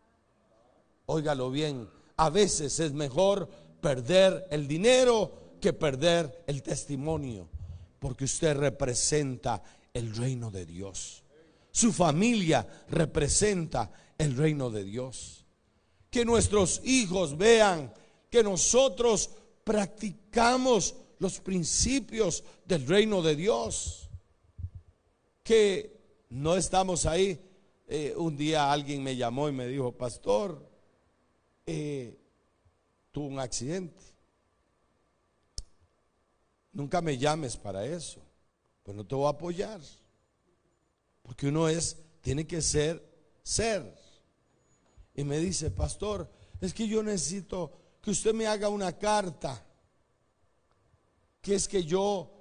Óigalo 1.07 1.51
bien, 1.51 1.89
a 2.17 2.29
veces 2.29 2.79
es 2.79 2.93
mejor 2.93 3.49
perder 3.81 4.47
el 4.49 4.67
dinero 4.67 5.57
que 5.61 5.73
perder 5.73 6.43
el 6.47 6.63
testimonio, 6.63 7.47
porque 7.99 8.25
usted 8.25 8.55
representa 8.57 9.61
el 9.93 10.15
reino 10.15 10.51
de 10.51 10.65
Dios. 10.65 11.23
Su 11.71 11.91
familia 11.91 12.67
representa 12.89 13.91
el 14.17 14.35
reino 14.35 14.69
de 14.69 14.83
Dios. 14.83 15.45
Que 16.09 16.23
nuestros 16.23 16.81
hijos 16.85 17.37
vean 17.37 17.93
que 18.29 18.43
nosotros 18.43 19.29
practicamos 19.63 20.95
los 21.19 21.39
principios 21.39 22.43
del 22.65 22.87
reino 22.87 23.21
de 23.21 23.35
Dios. 23.35 24.09
Que 25.43 25.99
no 26.29 26.55
estamos 26.55 27.05
ahí. 27.05 27.41
Eh, 27.87 28.13
un 28.17 28.35
día 28.35 28.71
alguien 28.71 29.03
me 29.03 29.15
llamó 29.15 29.47
y 29.49 29.51
me 29.51 29.67
dijo, 29.67 29.91
pastor, 29.91 30.74
eh, 31.65 32.17
tuvo 33.11 33.27
un 33.27 33.39
accidente. 33.39 34.03
Nunca 36.71 37.01
me 37.01 37.17
llames 37.17 37.55
para 37.55 37.85
eso, 37.85 38.21
pues 38.83 38.95
no 38.95 39.05
te 39.05 39.15
voy 39.15 39.27
a 39.27 39.29
apoyar. 39.29 39.79
Porque 41.21 41.47
uno 41.47 41.69
es, 41.69 41.97
tiene 42.21 42.45
que 42.45 42.61
ser, 42.61 43.03
ser. 43.41 43.95
Y 45.13 45.23
me 45.23 45.39
dice, 45.39 45.71
pastor, 45.71 46.29
es 46.59 46.73
que 46.73 46.87
yo 46.87 47.01
necesito 47.01 47.71
que 48.01 48.11
usted 48.11 48.33
me 48.33 48.47
haga 48.47 48.69
una 48.69 48.97
carta. 48.97 49.65
Que 51.41 51.55
es 51.55 51.67
que 51.67 51.83
yo, 51.83 52.31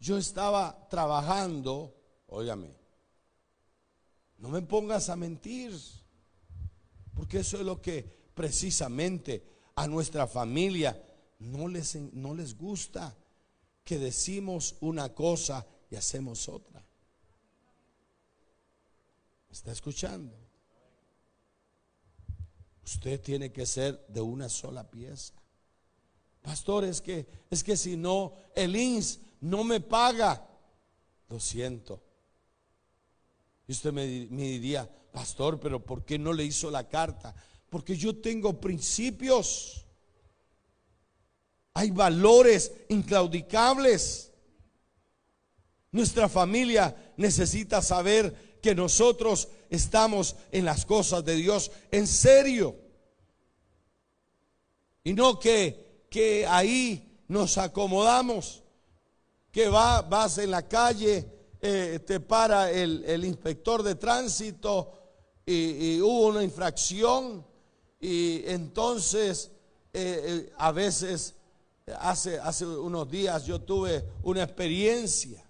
yo 0.00 0.16
estaba 0.16 0.88
trabajando, 0.88 1.94
óigame, 2.28 2.74
no 4.38 4.48
me 4.48 4.62
pongas 4.62 5.08
a 5.08 5.16
mentir, 5.16 5.72
porque 7.14 7.40
eso 7.40 7.58
es 7.58 7.64
lo 7.64 7.80
que 7.82 8.21
precisamente 8.34 9.44
a 9.74 9.86
nuestra 9.86 10.26
familia 10.26 11.00
no 11.38 11.68
les, 11.68 11.96
no 11.96 12.34
les 12.34 12.56
gusta 12.56 13.16
que 13.84 13.98
decimos 13.98 14.76
una 14.80 15.12
cosa 15.14 15.66
y 15.90 15.96
hacemos 15.96 16.48
otra. 16.48 16.84
está 19.50 19.72
escuchando? 19.72 20.34
Usted 22.84 23.20
tiene 23.20 23.52
que 23.52 23.66
ser 23.66 24.04
de 24.08 24.20
una 24.20 24.48
sola 24.48 24.88
pieza. 24.90 25.34
Pastor, 26.42 26.84
es 26.84 27.00
que, 27.00 27.26
es 27.50 27.62
que 27.62 27.76
si 27.76 27.96
no, 27.96 28.34
el 28.56 28.74
INS 28.74 29.20
no 29.40 29.62
me 29.62 29.80
paga. 29.80 30.48
Lo 31.28 31.38
siento. 31.38 32.02
Y 33.68 33.72
usted 33.72 33.92
me, 33.92 34.26
me 34.30 34.42
diría, 34.42 34.90
pastor, 35.12 35.60
pero 35.60 35.84
¿por 35.84 36.04
qué 36.04 36.18
no 36.18 36.32
le 36.32 36.44
hizo 36.44 36.70
la 36.70 36.88
carta? 36.88 37.34
Porque 37.72 37.96
yo 37.96 38.14
tengo 38.14 38.60
principios. 38.60 39.86
Hay 41.72 41.90
valores 41.90 42.70
inclaudicables. 42.90 44.30
Nuestra 45.90 46.28
familia 46.28 47.14
necesita 47.16 47.80
saber 47.80 48.58
que 48.60 48.74
nosotros 48.74 49.48
estamos 49.70 50.36
en 50.50 50.66
las 50.66 50.84
cosas 50.84 51.24
de 51.24 51.34
Dios 51.34 51.70
en 51.90 52.06
serio. 52.06 52.76
Y 55.02 55.14
no 55.14 55.40
que, 55.40 56.04
que 56.10 56.46
ahí 56.46 57.24
nos 57.26 57.56
acomodamos, 57.56 58.62
que 59.50 59.70
va, 59.70 60.02
vas 60.02 60.36
en 60.36 60.50
la 60.50 60.68
calle, 60.68 61.26
eh, 61.62 62.00
te 62.06 62.20
para 62.20 62.70
el, 62.70 63.24
inspector 63.24 63.82
de 63.82 63.94
tránsito 63.94 64.92
y, 65.46 66.02
hubo 66.02 66.26
una 66.26 66.42
infracción 66.42 67.50
y 68.02 68.42
entonces 68.46 69.52
eh, 69.92 70.20
eh, 70.24 70.52
a 70.58 70.72
veces 70.72 71.36
hace, 72.00 72.40
hace 72.40 72.66
unos 72.66 73.08
días 73.08 73.46
yo 73.46 73.60
tuve 73.60 74.04
una 74.24 74.42
experiencia. 74.42 75.40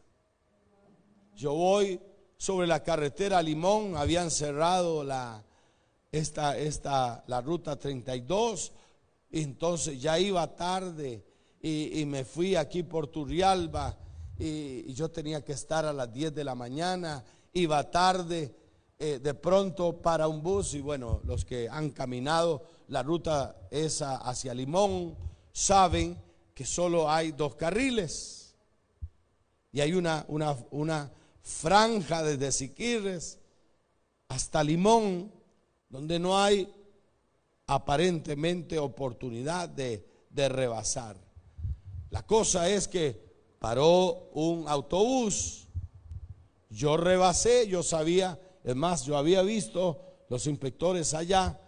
Yo 1.34 1.54
voy 1.54 1.98
sobre 2.36 2.66
la 2.66 2.82
carretera 2.82 3.42
Limón, 3.42 3.96
habían 3.96 4.30
cerrado 4.30 5.02
la, 5.02 5.42
esta, 6.12 6.58
esta, 6.58 7.24
la 7.26 7.40
ruta 7.40 7.76
32, 7.76 8.72
y 9.30 9.40
entonces 9.40 9.98
ya 9.98 10.18
iba 10.18 10.54
tarde 10.54 11.24
y, 11.62 12.04
me 12.04 12.24
fui 12.24 12.54
aquí 12.54 12.82
por 12.82 13.06
Turrialba 13.06 13.96
y, 14.38 14.92
yo 14.92 15.10
tenía 15.10 15.42
que 15.42 15.52
estar 15.52 15.86
a 15.86 15.92
las 15.94 16.12
10 16.12 16.34
de 16.34 16.44
la 16.44 16.54
mañana, 16.54 17.24
iba 17.54 17.90
tarde, 17.90 18.54
eh, 19.04 19.18
de 19.18 19.34
pronto 19.34 20.00
para 20.00 20.28
un 20.28 20.44
bus 20.44 20.74
y 20.74 20.80
bueno, 20.80 21.22
los 21.24 21.44
que 21.44 21.68
han 21.68 21.90
caminado 21.90 22.62
la 22.86 23.02
ruta 23.02 23.56
esa 23.68 24.18
hacia 24.18 24.54
Limón 24.54 25.16
saben 25.50 26.16
que 26.54 26.64
solo 26.64 27.10
hay 27.10 27.32
dos 27.32 27.56
carriles 27.56 28.54
y 29.72 29.80
hay 29.80 29.94
una, 29.94 30.24
una, 30.28 30.56
una 30.70 31.10
franja 31.42 32.22
desde 32.22 32.52
Siquirres 32.52 33.40
hasta 34.28 34.62
Limón, 34.62 35.32
donde 35.88 36.20
no 36.20 36.38
hay 36.38 36.72
aparentemente 37.66 38.78
oportunidad 38.78 39.68
de, 39.68 40.06
de 40.30 40.48
rebasar. 40.48 41.16
La 42.10 42.24
cosa 42.24 42.68
es 42.68 42.86
que 42.86 43.20
paró 43.58 44.30
un 44.34 44.68
autobús, 44.68 45.66
yo 46.70 46.96
rebasé, 46.96 47.66
yo 47.66 47.82
sabía, 47.82 48.38
es 48.64 48.76
más, 48.76 49.04
yo 49.04 49.16
había 49.16 49.42
visto 49.42 50.00
los 50.28 50.46
inspectores 50.46 51.14
allá, 51.14 51.58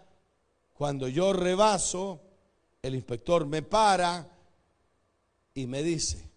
cuando 0.73 1.07
yo 1.07 1.33
rebaso, 1.33 2.21
el 2.81 2.95
inspector 2.95 3.45
me 3.45 3.61
para 3.61 4.27
y 5.53 5.67
me 5.67 5.83
dice, 5.83 6.29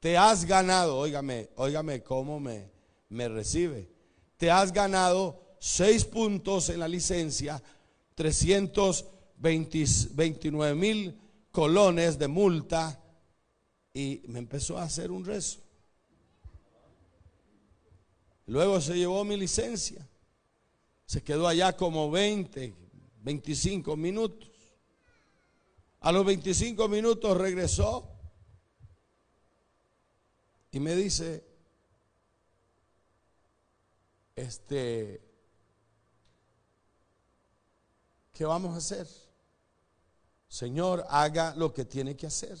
te 0.00 0.16
has 0.16 0.44
ganado, 0.44 0.98
óigame, 0.98 1.50
óigame 1.56 2.02
cómo 2.02 2.38
me, 2.38 2.70
me 3.08 3.28
recibe, 3.28 3.88
te 4.36 4.50
has 4.50 4.72
ganado 4.72 5.40
seis 5.58 6.04
puntos 6.04 6.68
en 6.68 6.80
la 6.80 6.88
licencia, 6.88 7.62
329 8.14 10.74
mil 10.74 11.18
colones 11.50 12.18
de 12.18 12.28
multa 12.28 13.00
y 13.92 14.22
me 14.28 14.38
empezó 14.38 14.78
a 14.78 14.84
hacer 14.84 15.10
un 15.10 15.24
rezo. 15.24 15.65
Luego 18.46 18.80
se 18.80 18.94
llevó 18.96 19.24
mi 19.24 19.36
licencia. 19.36 20.06
Se 21.04 21.22
quedó 21.22 21.46
allá 21.46 21.76
como 21.76 22.10
20, 22.10 22.74
25 23.22 23.96
minutos. 23.96 24.48
A 26.00 26.12
los 26.12 26.24
25 26.24 26.88
minutos 26.88 27.36
regresó 27.36 28.08
y 30.70 30.78
me 30.78 30.94
dice, 30.94 31.44
este, 34.36 35.20
¿qué 38.32 38.44
vamos 38.44 38.74
a 38.74 38.78
hacer? 38.78 39.08
Señor, 40.48 41.04
haga 41.08 41.54
lo 41.56 41.72
que 41.72 41.84
tiene 41.84 42.16
que 42.16 42.26
hacer. 42.26 42.58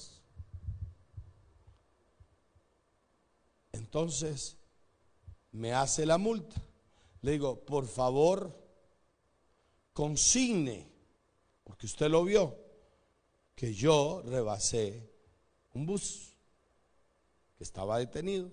Entonces, 3.72 4.56
me 5.56 5.72
hace 5.72 6.04
la 6.04 6.18
multa. 6.18 6.60
Le 7.22 7.32
digo, 7.32 7.64
por 7.64 7.86
favor, 7.86 8.54
consigne, 9.92 10.88
porque 11.64 11.86
usted 11.86 12.08
lo 12.08 12.24
vio, 12.24 12.56
que 13.54 13.74
yo 13.74 14.22
rebasé 14.24 15.10
un 15.72 15.86
bus 15.86 16.36
que 17.56 17.64
estaba 17.64 17.98
detenido. 17.98 18.50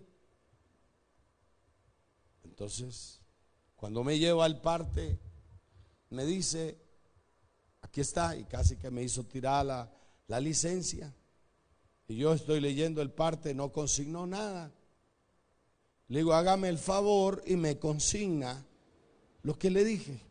Entonces, 2.45 3.19
cuando 3.75 4.03
me 4.03 4.17
lleva 4.17 4.45
al 4.45 4.61
parte, 4.61 5.19
me 6.09 6.25
dice, 6.25 6.77
aquí 7.81 7.99
está, 7.99 8.35
y 8.37 8.45
casi 8.45 8.77
que 8.77 8.89
me 8.89 9.03
hizo 9.03 9.25
tirar 9.25 9.65
la, 9.65 9.91
la 10.27 10.39
licencia. 10.39 11.13
Y 12.07 12.15
yo 12.15 12.33
estoy 12.33 12.61
leyendo 12.61 13.01
el 13.01 13.11
parte, 13.11 13.53
no 13.53 13.73
consignó 13.73 14.25
nada. 14.25 14.73
Le 16.13 16.19
digo, 16.19 16.35
hágame 16.35 16.69
el 16.69 16.77
favor 16.77 17.41
y 17.43 17.55
me 17.55 17.79
consigna 17.79 18.63
lo 19.41 19.57
que 19.57 19.71
le 19.71 19.83
dije. 19.83 20.21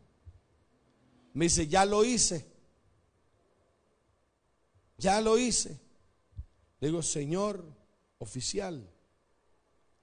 Me 1.33 1.43
dice, 1.43 1.67
ya 1.67 1.83
lo 1.83 2.05
hice. 2.05 2.45
Ya 4.97 5.19
lo 5.19 5.37
hice. 5.37 5.77
Le 6.79 6.87
digo, 6.87 7.01
Señor 7.01 7.65
oficial, 8.19 8.89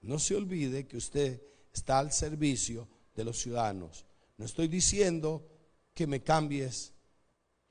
no 0.01 0.19
se 0.19 0.35
olvide 0.35 0.85
que 0.85 0.97
usted 0.97 1.41
está 1.73 1.97
al 1.97 2.11
servicio 2.11 2.87
de 3.15 3.23
los 3.23 3.39
ciudadanos. 3.39 4.05
No 4.37 4.45
estoy 4.45 4.67
diciendo 4.67 5.49
que 5.95 6.05
me 6.05 6.21
cambies 6.21 6.93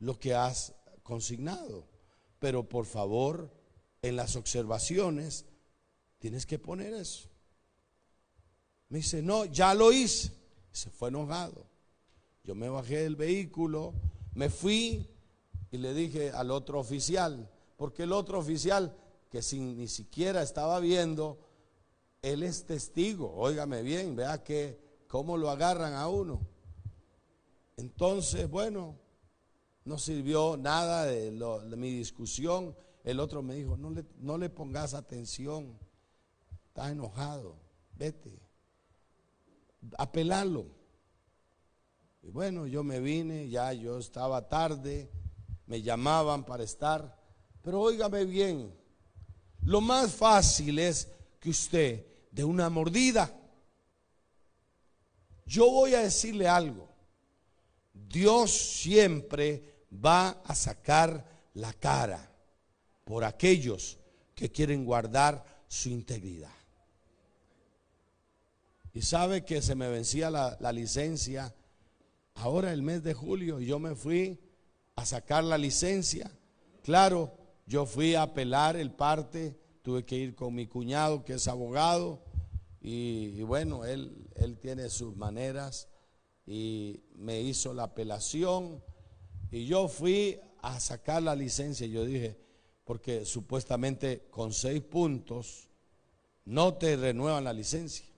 lo 0.01 0.19
que 0.19 0.35
has 0.35 0.75
consignado, 1.05 1.87
pero 2.41 2.69
por 2.69 2.87
favor, 2.87 3.55
en 4.03 4.17
las 4.17 4.35
observaciones 4.35 5.45
tienes 6.19 6.45
que 6.45 6.59
poner 6.59 6.93
eso. 6.93 7.30
Me 8.91 8.99
dice, 8.99 9.23
no, 9.23 9.47
ya 9.47 9.73
lo 9.73 9.93
hice. 9.93 10.33
Se 10.73 10.91
fue 10.91 11.09
enojado. 11.09 11.67
Yo 12.45 12.55
me 12.55 12.69
bajé 12.69 12.99
del 12.99 13.17
vehículo, 13.17 13.95
me 14.35 14.51
fui 14.51 15.09
y 15.71 15.79
le 15.79 15.95
dije 15.95 16.31
al 16.31 16.51
otro 16.51 16.81
oficial, 16.81 17.49
porque 17.77 18.03
el 18.03 18.13
otro 18.13 18.39
oficial, 18.39 18.97
que 19.31 19.43
sin 19.43 19.77
ni 19.77 19.87
siquiera 19.87 20.43
estaba 20.43 20.81
viendo, 20.81 21.39
él 22.23 22.43
es 22.43 22.67
testigo, 22.67 23.33
óigame 23.37 23.83
bien, 23.83 24.17
vea 24.17 24.43
que 24.43 24.81
cómo 25.07 25.37
lo 25.37 25.51
agarran 25.51 25.95
a 25.95 26.09
uno. 26.09 26.41
Entonces, 27.77 28.51
bueno, 28.51 28.97
no 29.85 29.99
sirvió 29.99 30.57
nada 30.57 31.05
de, 31.05 31.31
mi 31.77 31.93
discusión. 31.93 32.75
El 33.05 33.21
otro 33.21 33.43
me 33.43 33.55
dijo, 33.55 33.77
no 33.77 33.91
le, 33.91 34.05
no 34.19 34.37
le 34.37 34.51
pongas 34.51 34.95
atención, 34.95 35.79
está 36.67 36.91
enojado, 36.91 37.57
vete 37.95 38.50
apelarlo. 39.99 40.67
Y 42.23 42.31
bueno, 42.31 42.67
yo 42.67 42.85
me 42.85 43.01
vine, 43.01 43.49
ya 43.49 43.73
yo 43.73 43.99
estaba 43.99 44.49
tarde, 44.49 45.11
me 45.67 45.83
llamaban 45.83 46.45
para 46.45 46.65
estar. 46.65 47.19
Pero 47.63 47.81
óigame 47.81 48.25
bien, 48.25 48.75
lo 49.63 49.81
más 49.81 50.13
fácil 50.13 50.79
es 50.79 51.09
que 51.39 51.51
usted 51.51 52.07
de 52.31 52.45
una 52.45 52.69
mordida. 52.69 53.35
Yo 55.47 55.71
voy 55.71 55.95
a 55.95 56.01
decirle 56.01 56.47
algo. 56.47 56.89
Dios 57.93 58.51
siempre 58.51 59.87
va 59.93 60.31
a 60.45 60.55
sacar 60.55 61.25
la 61.55 61.73
cara 61.73 62.31
por 63.05 63.25
aquellos 63.25 63.99
que 64.35 64.51
quieren 64.51 64.85
guardar 64.85 65.45
su 65.69 65.89
integridad. 65.89 66.60
Y 68.93 69.03
sabe 69.03 69.45
que 69.45 69.63
se 69.63 69.75
me 69.75 69.89
vencía 69.89 70.31
la, 70.31 70.73
licencia 70.73 71.55
ahora 72.35 72.73
el 72.73 72.83
mes 72.83 73.03
de 73.03 73.15
julio 73.15 73.61
y 73.61 73.67
yo 73.67 73.79
me 73.79 73.95
fui 73.95 74.41
a 74.97 75.07
sacar 75.07 75.45
la 75.45 75.59
licencia. 75.59 76.31
Claro, 76.83 77.33
yo 77.67 77.87
fui 77.87 78.15
a 78.15 78.23
apelar 78.23 78.77
el 78.77 78.91
parte, 78.91 79.57
tuve 79.83 80.05
que 80.05 80.17
ir 80.17 80.35
con 80.35 80.55
mi 80.55 80.67
cuñado 80.67 81.25
que 81.25 81.35
es 81.35 81.47
abogado 81.47 82.25
y, 82.81 83.43
bueno, 83.43 83.85
él, 83.85 84.29
él 84.35 84.59
tiene 84.59 84.89
sus 84.89 85.15
maneras 85.17 85.89
y 86.47 87.01
me 87.15 87.41
hizo 87.41 87.75
la 87.75 87.85
apelación 87.85 88.83
y 89.51 89.67
yo 89.67 89.89
fui 89.89 90.41
a 90.63 90.81
sacar 90.81 91.23
la 91.23 91.35
licencia. 91.35 91.87
Yo 91.87 92.05
dije, 92.05 92.39
porque 92.85 93.25
supuestamente 93.25 94.27
con 94.31 94.53
seis 94.53 94.83
puntos 94.83 95.69
no 96.45 96.75
te 96.75 96.97
renuevan 96.97 97.45
la 97.45 97.53
licencia. 97.53 98.10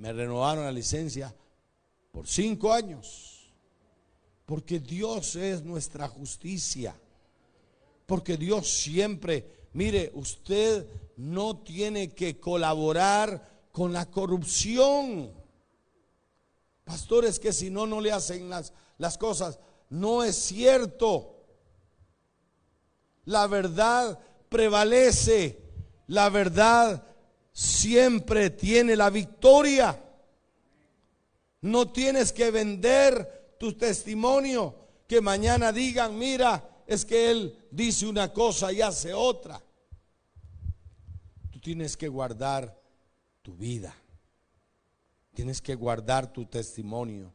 Me 0.00 0.14
renovaron 0.14 0.64
la 0.64 0.72
licencia 0.72 1.34
por 2.10 2.26
cinco 2.26 2.72
años. 2.72 3.52
Porque 4.46 4.80
Dios 4.80 5.36
es 5.36 5.62
nuestra 5.62 6.08
justicia. 6.08 6.98
Porque 8.06 8.38
Dios 8.38 8.66
siempre, 8.66 9.68
mire, 9.74 10.10
usted 10.14 10.86
no 11.18 11.58
tiene 11.58 12.14
que 12.14 12.40
colaborar 12.40 13.68
con 13.72 13.92
la 13.92 14.10
corrupción. 14.10 15.32
Pastores 16.82 17.38
que 17.38 17.52
si 17.52 17.68
no, 17.68 17.86
no 17.86 18.00
le 18.00 18.10
hacen 18.10 18.48
las, 18.48 18.72
las 18.96 19.18
cosas. 19.18 19.58
No 19.90 20.24
es 20.24 20.34
cierto. 20.34 21.44
La 23.26 23.46
verdad 23.46 24.18
prevalece. 24.48 25.62
La 26.06 26.30
verdad 26.30 27.04
siempre 27.60 28.48
tiene 28.48 28.96
la 28.96 29.10
victoria. 29.10 30.02
No 31.60 31.92
tienes 31.92 32.32
que 32.32 32.50
vender 32.50 33.56
tu 33.58 33.74
testimonio, 33.74 34.74
que 35.06 35.20
mañana 35.20 35.70
digan, 35.70 36.18
mira, 36.18 36.82
es 36.86 37.04
que 37.04 37.30
él 37.30 37.66
dice 37.70 38.06
una 38.06 38.32
cosa 38.32 38.72
y 38.72 38.80
hace 38.80 39.12
otra. 39.12 39.62
Tú 41.50 41.60
tienes 41.60 41.98
que 41.98 42.08
guardar 42.08 42.80
tu 43.42 43.54
vida. 43.54 43.94
Tienes 45.34 45.60
que 45.60 45.74
guardar 45.74 46.32
tu 46.32 46.46
testimonio. 46.46 47.30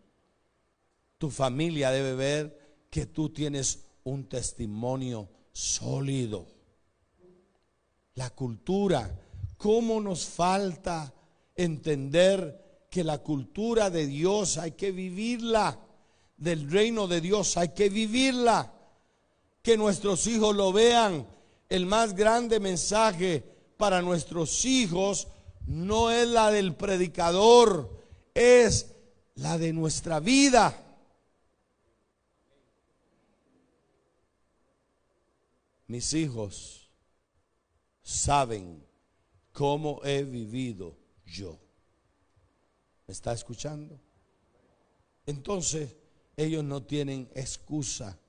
Tu 1.19 1.29
familia 1.29 1.91
debe 1.91 2.15
ver 2.15 2.87
que 2.89 3.05
tú 3.05 3.29
tienes 3.29 3.85
un 4.03 4.27
testimonio 4.27 5.29
sólido. 5.53 6.47
La 8.15 8.31
cultura, 8.31 9.24
cómo 9.57 10.01
nos 10.01 10.25
falta 10.25 11.13
entender 11.55 12.87
que 12.89 13.03
la 13.03 13.17
cultura 13.17 13.89
de 13.89 14.07
Dios 14.07 14.57
hay 14.57 14.71
que 14.71 14.91
vivirla, 14.91 15.79
del 16.37 16.69
reino 16.69 17.07
de 17.07 17.21
Dios 17.21 17.57
hay 17.57 17.69
que 17.69 17.89
vivirla, 17.89 18.71
que 19.61 19.77
nuestros 19.77 20.27
hijos 20.27 20.55
lo 20.55 20.71
vean. 20.71 21.27
El 21.67 21.85
más 21.85 22.15
grande 22.15 22.59
mensaje 22.59 23.43
para 23.77 24.01
nuestros 24.01 24.63
hijos 24.65 25.27
no 25.65 26.11
es 26.11 26.27
la 26.27 26.51
del 26.51 26.75
predicador, 26.75 28.01
es 28.33 28.91
la 29.35 29.57
de 29.57 29.73
nuestra 29.73 30.19
vida. 30.19 30.81
Mis 35.87 36.13
hijos 36.13 36.89
saben 38.01 38.84
cómo 39.55 40.01
he 40.03 40.23
vivido 40.23 40.97
yo. 41.25 41.57
¿Me 43.07 43.13
está 43.13 43.31
escuchando? 43.31 43.97
Entonces, 45.25 45.95
ellos 46.35 46.61
no 46.61 46.83
tienen 46.83 47.29
excusa 47.33 48.19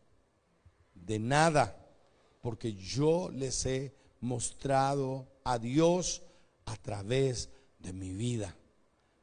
de 0.94 1.18
nada, 1.18 1.76
porque 2.40 2.74
yo 2.74 3.28
les 3.32 3.66
he 3.66 3.92
mostrado 4.20 5.26
a 5.42 5.58
Dios 5.58 6.22
a 6.64 6.76
través 6.76 7.50
de 7.80 7.92
mi 7.92 8.12
vida, 8.12 8.56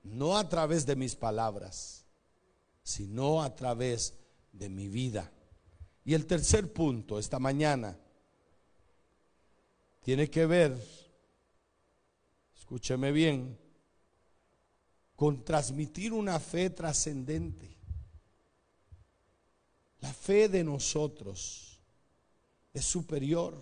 no 0.03 0.37
a 0.37 0.49
través 0.49 0.85
de 0.85 0.97
mis 0.97 1.15
palabras, 1.15 2.05
sino 2.83 3.41
a 3.41 3.55
través 3.55 4.13
de 4.51 4.67
mi 4.67 4.89
vida. 4.89 5.31
Y 6.03 6.15
el 6.15 6.25
tercer 6.25 6.73
punto 6.73 7.17
esta 7.17 7.39
mañana 7.39 7.97
tiene 10.01 10.29
que 10.29 10.45
ver, 10.45 10.77
escúcheme 12.63 13.11
bien, 13.11 13.59
con 15.17 15.43
transmitir 15.43 16.13
una 16.13 16.39
fe 16.39 16.69
trascendente. 16.69 17.75
La 19.99 20.13
fe 20.13 20.47
de 20.47 20.63
nosotros 20.63 21.81
es 22.73 22.85
superior. 22.85 23.61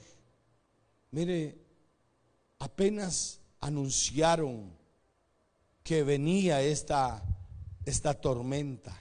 Mire, 1.09 1.57
apenas 2.59 3.39
anunciaron 3.59 4.71
que 5.83 6.03
venía 6.03 6.61
esta, 6.61 7.23
esta 7.83 8.13
tormenta 8.13 8.95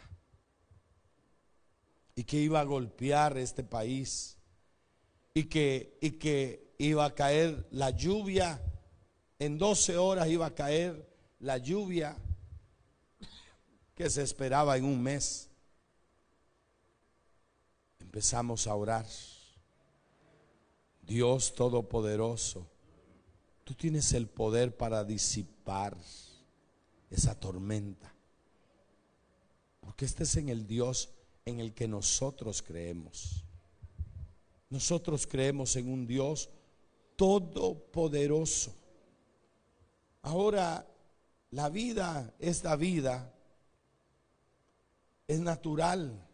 y 2.14 2.24
que 2.24 2.38
iba 2.38 2.60
a 2.60 2.64
golpear 2.64 3.36
este 3.36 3.64
país 3.64 4.38
y 5.34 5.44
que, 5.44 5.98
y 6.00 6.12
que 6.12 6.72
iba 6.78 7.04
a 7.04 7.14
caer 7.14 7.68
la 7.70 7.90
lluvia, 7.90 8.64
en 9.40 9.57
12 9.59 9.96
horas 9.96 10.29
iba 10.29 10.46
a 10.46 10.55
caer 10.55 11.11
la 11.40 11.57
lluvia 11.57 12.14
que 13.94 14.09
se 14.11 14.22
esperaba 14.22 14.76
en 14.76 14.85
un 14.85 15.03
mes. 15.03 15.48
Empezamos 17.98 18.66
a 18.66 18.74
orar. 18.74 19.07
Dios 21.03 21.55
Todopoderoso, 21.55 22.68
tú 23.64 23.74
tienes 23.74 24.12
el 24.12 24.29
poder 24.29 24.76
para 24.76 25.03
disipar 25.05 25.96
esa 27.11 27.35
tormenta. 27.35 28.14
Porque 29.81 30.05
este 30.05 30.24
es 30.24 30.37
en 30.37 30.50
el 30.50 30.66
Dios 30.66 31.09
en 31.46 31.61
el 31.61 31.72
que 31.72 31.88
nosotros 31.88 32.62
creemos. 32.62 33.42
Nosotros 34.68 35.26
creemos 35.26 35.74
en 35.76 35.90
un 35.90 36.07
Dios 36.07 36.50
todopoderoso. 37.16 38.79
Ahora, 40.22 40.87
la 41.50 41.68
vida, 41.68 42.35
esta 42.38 42.76
vida, 42.76 43.33
es 45.26 45.40
natural. 45.40 46.26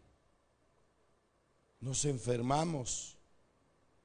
Nos 1.79 2.05
enfermamos, 2.05 3.17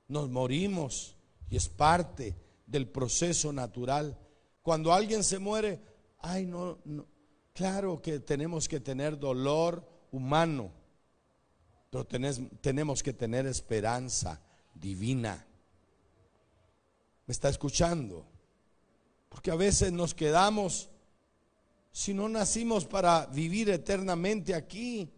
nos 0.09 0.29
morimos 0.29 1.16
y 1.51 1.57
es 1.57 1.68
parte 1.68 2.37
del 2.66 2.88
proceso 2.88 3.53
natural. 3.53 4.18
Cuando 4.62 4.92
alguien 4.92 5.25
se 5.25 5.38
muere, 5.38 5.81
ay, 6.18 6.47
no, 6.47 6.79
no, 6.85 7.07
claro 7.53 8.01
que 8.01 8.21
tenemos 8.21 8.68
que 8.68 8.81
tener 8.81 9.18
dolor 9.18 9.87
humano, 10.12 10.71
pero 11.90 12.07
tenemos 12.07 13.03
que 13.03 13.12
tener 13.12 13.47
esperanza 13.47 14.40
divina. 14.75 15.47
¿Me 17.27 17.33
está 17.33 17.49
escuchando? 17.49 18.32
Porque 19.33 19.51
a 19.51 19.57
veces 19.57 19.90
nos 19.90 20.12
quedamos 20.12 20.90
si 21.90 22.12
no 22.12 22.29
nacimos 22.29 22.85
para 22.85 23.25
vivir 23.27 23.71
eternamente 23.71 24.55
aquí? 24.55 25.11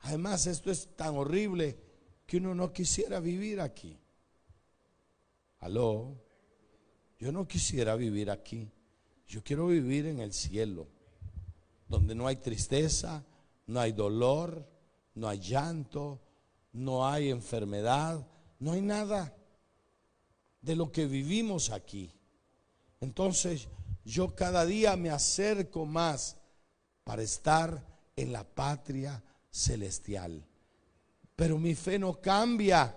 Además, 0.00 0.46
esto 0.46 0.70
es 0.70 0.94
tan 0.94 1.16
horrible 1.16 1.78
que 2.26 2.36
uno 2.36 2.54
no 2.54 2.70
quisiera 2.70 3.18
vivir 3.18 3.62
aquí. 3.62 3.98
Aló, 5.60 6.14
yo 7.18 7.32
no 7.32 7.48
quisiera 7.48 7.96
vivir 7.96 8.30
aquí. 8.30 8.70
Yo 9.26 9.42
quiero 9.42 9.68
vivir 9.68 10.04
en 10.04 10.20
el 10.20 10.34
cielo, 10.34 10.86
donde 11.88 12.14
no 12.14 12.26
hay 12.26 12.36
tristeza, 12.36 13.24
no 13.66 13.80
hay 13.80 13.92
dolor, 13.92 14.68
no 15.14 15.28
hay 15.28 15.40
llanto, 15.40 16.20
no 16.74 17.06
hay 17.08 17.30
enfermedad, 17.30 18.26
no 18.58 18.72
hay 18.72 18.82
nada 18.82 19.34
de 20.60 20.76
lo 20.76 20.92
que 20.92 21.06
vivimos 21.06 21.70
aquí. 21.70 22.12
Entonces, 23.00 23.68
yo 24.04 24.34
cada 24.34 24.66
día 24.66 24.96
me 24.96 25.10
acerco 25.10 25.86
más 25.86 26.36
para 27.04 27.22
estar 27.22 27.84
en 28.16 28.32
la 28.32 28.44
patria 28.44 29.22
celestial. 29.50 30.44
pero 31.34 31.58
mi 31.58 31.74
fe 31.74 31.98
no 31.98 32.20
cambia. 32.20 32.94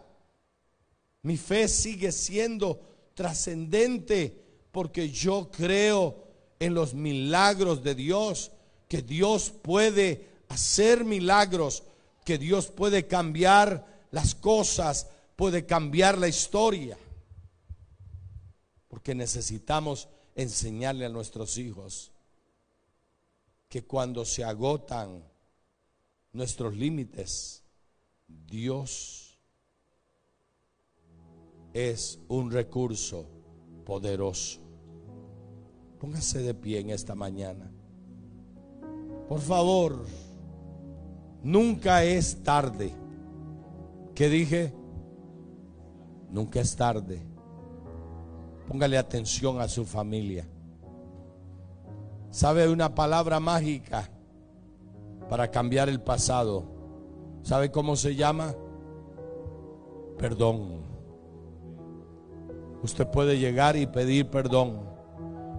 Mi 1.22 1.38
fe 1.38 1.70
sigue 1.70 2.12
siendo 2.12 2.82
trascendente 3.14 4.38
porque 4.70 5.10
yo 5.10 5.50
creo 5.50 6.28
en 6.60 6.74
los 6.74 6.94
milagros 6.94 7.82
de 7.84 7.96
Dios, 7.96 8.52
que 8.90 9.02
Dios 9.02 9.50
puede 9.50 10.28
hacer 10.50 11.06
milagros, 11.06 11.84
que 12.26 12.38
Dios 12.38 12.68
puede 12.68 13.08
cambiar 13.08 13.86
las 14.12 14.36
cosas, 14.36 15.08
puede 15.38 15.66
cambiar 15.66 16.18
la 16.18 16.28
historia. 16.28 16.98
Porque 19.04 19.16
necesitamos 19.16 20.08
enseñarle 20.34 21.06
a 21.06 21.10
nuestros 21.10 21.58
hijos 21.58 22.14
que 23.68 23.84
cuando 23.84 24.24
se 24.24 24.46
agotan 24.46 25.22
nuestros 26.32 26.74
límites, 26.74 27.66
Dios 28.26 29.38
es 31.74 32.18
un 32.30 32.50
recurso 32.50 33.28
poderoso. 33.86 34.62
Póngase 36.00 36.40
de 36.40 36.54
pie 36.54 36.80
en 36.80 36.92
esta 36.92 37.14
mañana. 37.14 37.70
Por 39.28 39.42
favor, 39.42 40.06
nunca 41.44 42.06
es 42.06 42.42
tarde. 42.42 42.94
¿Qué 44.16 44.30
dije? 44.30 44.74
Nunca 46.32 46.62
es 46.62 46.74
tarde. 46.74 47.33
Póngale 48.74 48.98
atención 48.98 49.62
a 49.62 49.68
su 49.68 49.86
familia. 49.86 50.48
¿Sabe 52.32 52.68
una 52.68 52.96
palabra 52.96 53.40
mágica 53.40 54.10
para 55.30 55.52
cambiar 55.52 55.90
el 55.90 56.02
pasado? 56.02 56.64
¿Sabe 57.44 57.70
cómo 57.70 57.96
se 57.96 58.16
llama? 58.16 58.56
Perdón. 60.18 60.82
Usted 62.82 63.06
puede 63.12 63.38
llegar 63.38 63.76
y 63.76 63.86
pedir 63.86 64.32
perdón 64.32 64.90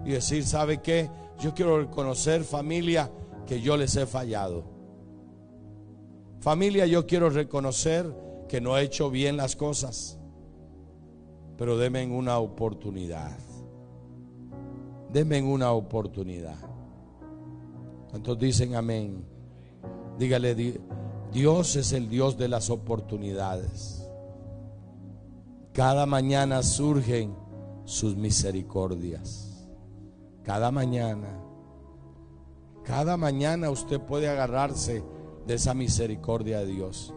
y 0.03 0.09
decir, 0.11 0.45
¿sabe 0.45 0.81
qué? 0.81 1.09
Yo 1.39 1.53
quiero 1.53 1.79
reconocer 1.79 2.43
familia 2.43 3.09
que 3.47 3.61
yo 3.61 3.77
les 3.77 3.95
he 3.95 4.05
fallado. 4.05 4.65
Familia, 6.41 6.85
yo 6.85 7.07
quiero 7.07 7.29
reconocer 7.29 8.13
que 8.49 8.59
no 8.59 8.77
he 8.77 8.81
hecho 8.81 9.09
bien 9.09 9.37
las 9.37 9.55
cosas, 9.55 10.19
pero 11.57 11.77
denme 11.77 12.05
una 12.07 12.37
oportunidad. 12.39 13.37
Denme 15.11 15.41
una 15.41 15.71
oportunidad. 15.71 16.57
¿Cuántos 18.09 18.37
dicen 18.37 18.75
amén? 18.75 19.25
Dígale, 20.17 20.55
Dios 21.31 21.75
es 21.75 21.91
el 21.93 22.09
Dios 22.09 22.37
de 22.37 22.47
las 22.47 22.69
oportunidades. 22.69 24.07
Cada 25.73 26.05
mañana 26.05 26.63
surgen 26.63 27.35
sus 27.83 28.15
misericordias. 28.15 29.67
Cada 30.43 30.71
mañana. 30.71 31.41
Cada 32.83 33.17
mañana 33.17 33.69
usted 33.69 33.99
puede 33.99 34.29
agarrarse 34.29 35.03
de 35.47 35.53
esa 35.53 35.73
misericordia 35.73 36.59
de 36.59 36.67
Dios. 36.67 37.13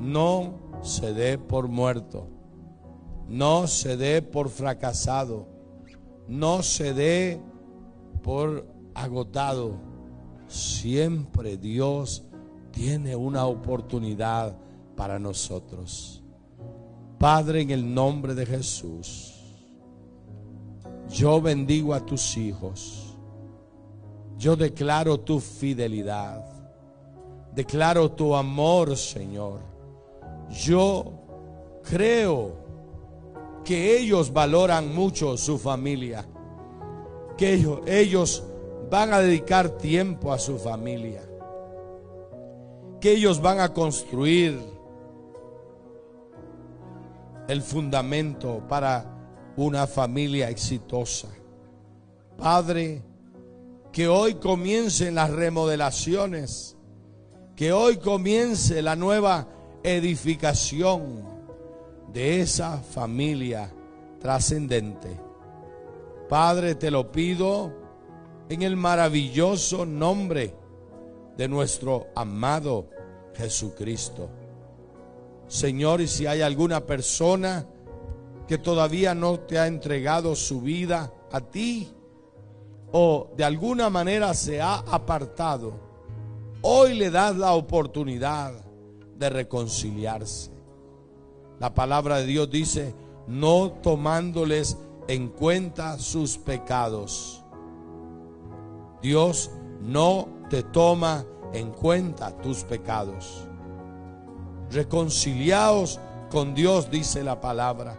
No 0.00 0.54
se 0.82 1.14
dé 1.14 1.38
por 1.38 1.68
muerto. 1.68 2.28
No 3.28 3.66
se 3.66 3.96
dé 3.96 4.22
por 4.22 4.48
fracasado. 4.48 5.46
No 6.28 6.62
se 6.62 6.94
dé 6.94 7.40
por 8.22 8.66
agotado. 8.94 9.76
Siempre 10.46 11.56
Dios 11.56 12.24
tiene 12.70 13.16
una 13.16 13.46
oportunidad 13.46 14.56
para 14.96 15.18
nosotros. 15.18 16.22
Padre, 17.18 17.62
en 17.62 17.70
el 17.70 17.94
nombre 17.94 18.34
de 18.34 18.44
Jesús, 18.44 19.34
yo 21.08 21.40
bendigo 21.40 21.94
a 21.94 22.04
tus 22.04 22.36
hijos. 22.36 23.16
Yo 24.36 24.56
declaro 24.56 25.20
tu 25.20 25.40
fidelidad. 25.40 26.44
Declaro 27.54 28.10
tu 28.10 28.34
amor, 28.34 28.96
Señor. 28.96 29.60
Yo 30.50 31.12
creo 31.82 32.63
que 33.64 33.98
ellos 33.98 34.32
valoran 34.32 34.94
mucho 34.94 35.36
su 35.36 35.58
familia. 35.58 36.26
Que 37.36 37.54
ellos, 37.54 37.80
ellos 37.86 38.44
van 38.90 39.12
a 39.12 39.20
dedicar 39.20 39.70
tiempo 39.70 40.32
a 40.32 40.38
su 40.38 40.58
familia 40.58 41.22
que 43.04 43.12
ellos 43.12 43.42
van 43.42 43.60
a 43.60 43.74
construir 43.74 44.58
el 47.48 47.60
fundamento 47.60 48.66
para 48.66 49.04
una 49.58 49.86
familia 49.86 50.48
exitosa. 50.48 51.28
Padre, 52.38 53.02
que 53.92 54.08
hoy 54.08 54.36
comiencen 54.36 55.16
las 55.16 55.28
remodelaciones, 55.28 56.78
que 57.54 57.74
hoy 57.74 57.98
comience 57.98 58.80
la 58.80 58.96
nueva 58.96 59.48
edificación 59.82 61.28
de 62.14 62.40
esa 62.40 62.78
familia 62.78 63.70
trascendente. 64.20 65.20
Padre, 66.28 66.76
te 66.76 66.90
lo 66.90 67.10
pido 67.10 67.72
en 68.48 68.62
el 68.62 68.76
maravilloso 68.76 69.84
nombre 69.84 70.54
de 71.36 71.48
nuestro 71.48 72.06
amado 72.14 72.88
Jesucristo. 73.34 74.30
Señor, 75.48 76.00
y 76.00 76.06
si 76.06 76.26
hay 76.26 76.40
alguna 76.40 76.86
persona 76.86 77.66
que 78.46 78.58
todavía 78.58 79.14
no 79.14 79.40
te 79.40 79.58
ha 79.58 79.66
entregado 79.66 80.36
su 80.36 80.60
vida 80.60 81.12
a 81.32 81.40
ti 81.40 81.90
o 82.92 83.32
de 83.36 83.42
alguna 83.42 83.90
manera 83.90 84.34
se 84.34 84.60
ha 84.60 84.76
apartado, 84.76 85.74
hoy 86.62 86.94
le 86.94 87.10
das 87.10 87.36
la 87.36 87.54
oportunidad 87.54 88.54
de 89.16 89.30
reconciliarse. 89.30 90.53
La 91.64 91.72
palabra 91.72 92.18
de 92.18 92.26
Dios 92.26 92.50
dice, 92.50 92.94
no 93.26 93.70
tomándoles 93.82 94.76
en 95.08 95.28
cuenta 95.28 95.98
sus 95.98 96.36
pecados. 96.36 97.42
Dios 99.00 99.50
no 99.80 100.28
te 100.50 100.62
toma 100.62 101.24
en 101.54 101.70
cuenta 101.70 102.36
tus 102.42 102.64
pecados. 102.64 103.48
Reconciliaos 104.72 105.98
con 106.30 106.54
Dios, 106.54 106.90
dice 106.90 107.24
la 107.24 107.40
palabra. 107.40 107.96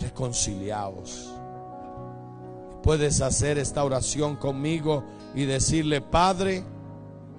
Reconciliaos. 0.00 1.32
Puedes 2.82 3.20
hacer 3.20 3.56
esta 3.56 3.84
oración 3.84 4.34
conmigo 4.34 5.04
y 5.32 5.44
decirle, 5.44 6.00
Padre, 6.00 6.64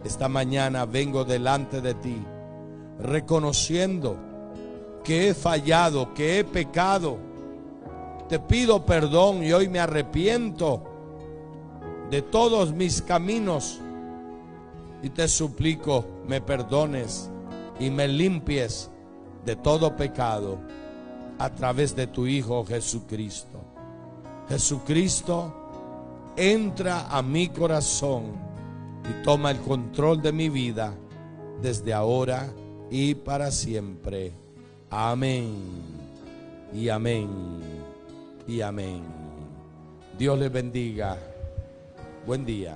esta 0.05 0.29
mañana 0.29 0.85
vengo 0.85 1.25
delante 1.25 1.81
de 1.81 1.93
ti, 1.93 2.25
reconociendo 2.99 4.30
que 5.03 5.29
he 5.29 5.33
fallado, 5.33 6.13
que 6.13 6.39
he 6.39 6.43
pecado. 6.43 7.17
Te 8.29 8.39
pido 8.39 8.85
perdón 8.85 9.43
y 9.43 9.51
hoy 9.51 9.67
me 9.67 9.79
arrepiento 9.79 10.83
de 12.09 12.21
todos 12.21 12.73
mis 12.73 13.01
caminos 13.01 13.79
y 15.03 15.09
te 15.09 15.27
suplico 15.27 16.05
me 16.27 16.41
perdones 16.41 17.29
y 17.79 17.89
me 17.89 18.07
limpies 18.07 18.89
de 19.45 19.55
todo 19.55 19.95
pecado 19.95 20.59
a 21.39 21.49
través 21.49 21.95
de 21.95 22.07
tu 22.07 22.27
Hijo 22.27 22.63
Jesucristo. 22.65 23.59
Jesucristo, 24.47 25.53
entra 26.35 27.07
a 27.09 27.21
mi 27.21 27.49
corazón 27.49 28.25
y 29.09 29.23
toma 29.23 29.51
el 29.51 29.59
control 29.59 30.21
de 30.21 30.31
mi 30.31 30.49
vida 30.49 30.93
desde 31.61 31.93
ahora 31.93 32.53
y 32.89 33.15
para 33.15 33.51
siempre. 33.51 34.40
Amén 34.93 35.55
y 36.73 36.89
amén 36.89 37.29
y 38.45 38.59
amén. 38.59 39.01
Dios 40.19 40.37
les 40.37 40.51
bendiga. 40.51 41.17
Buen 42.27 42.45
día. 42.45 42.75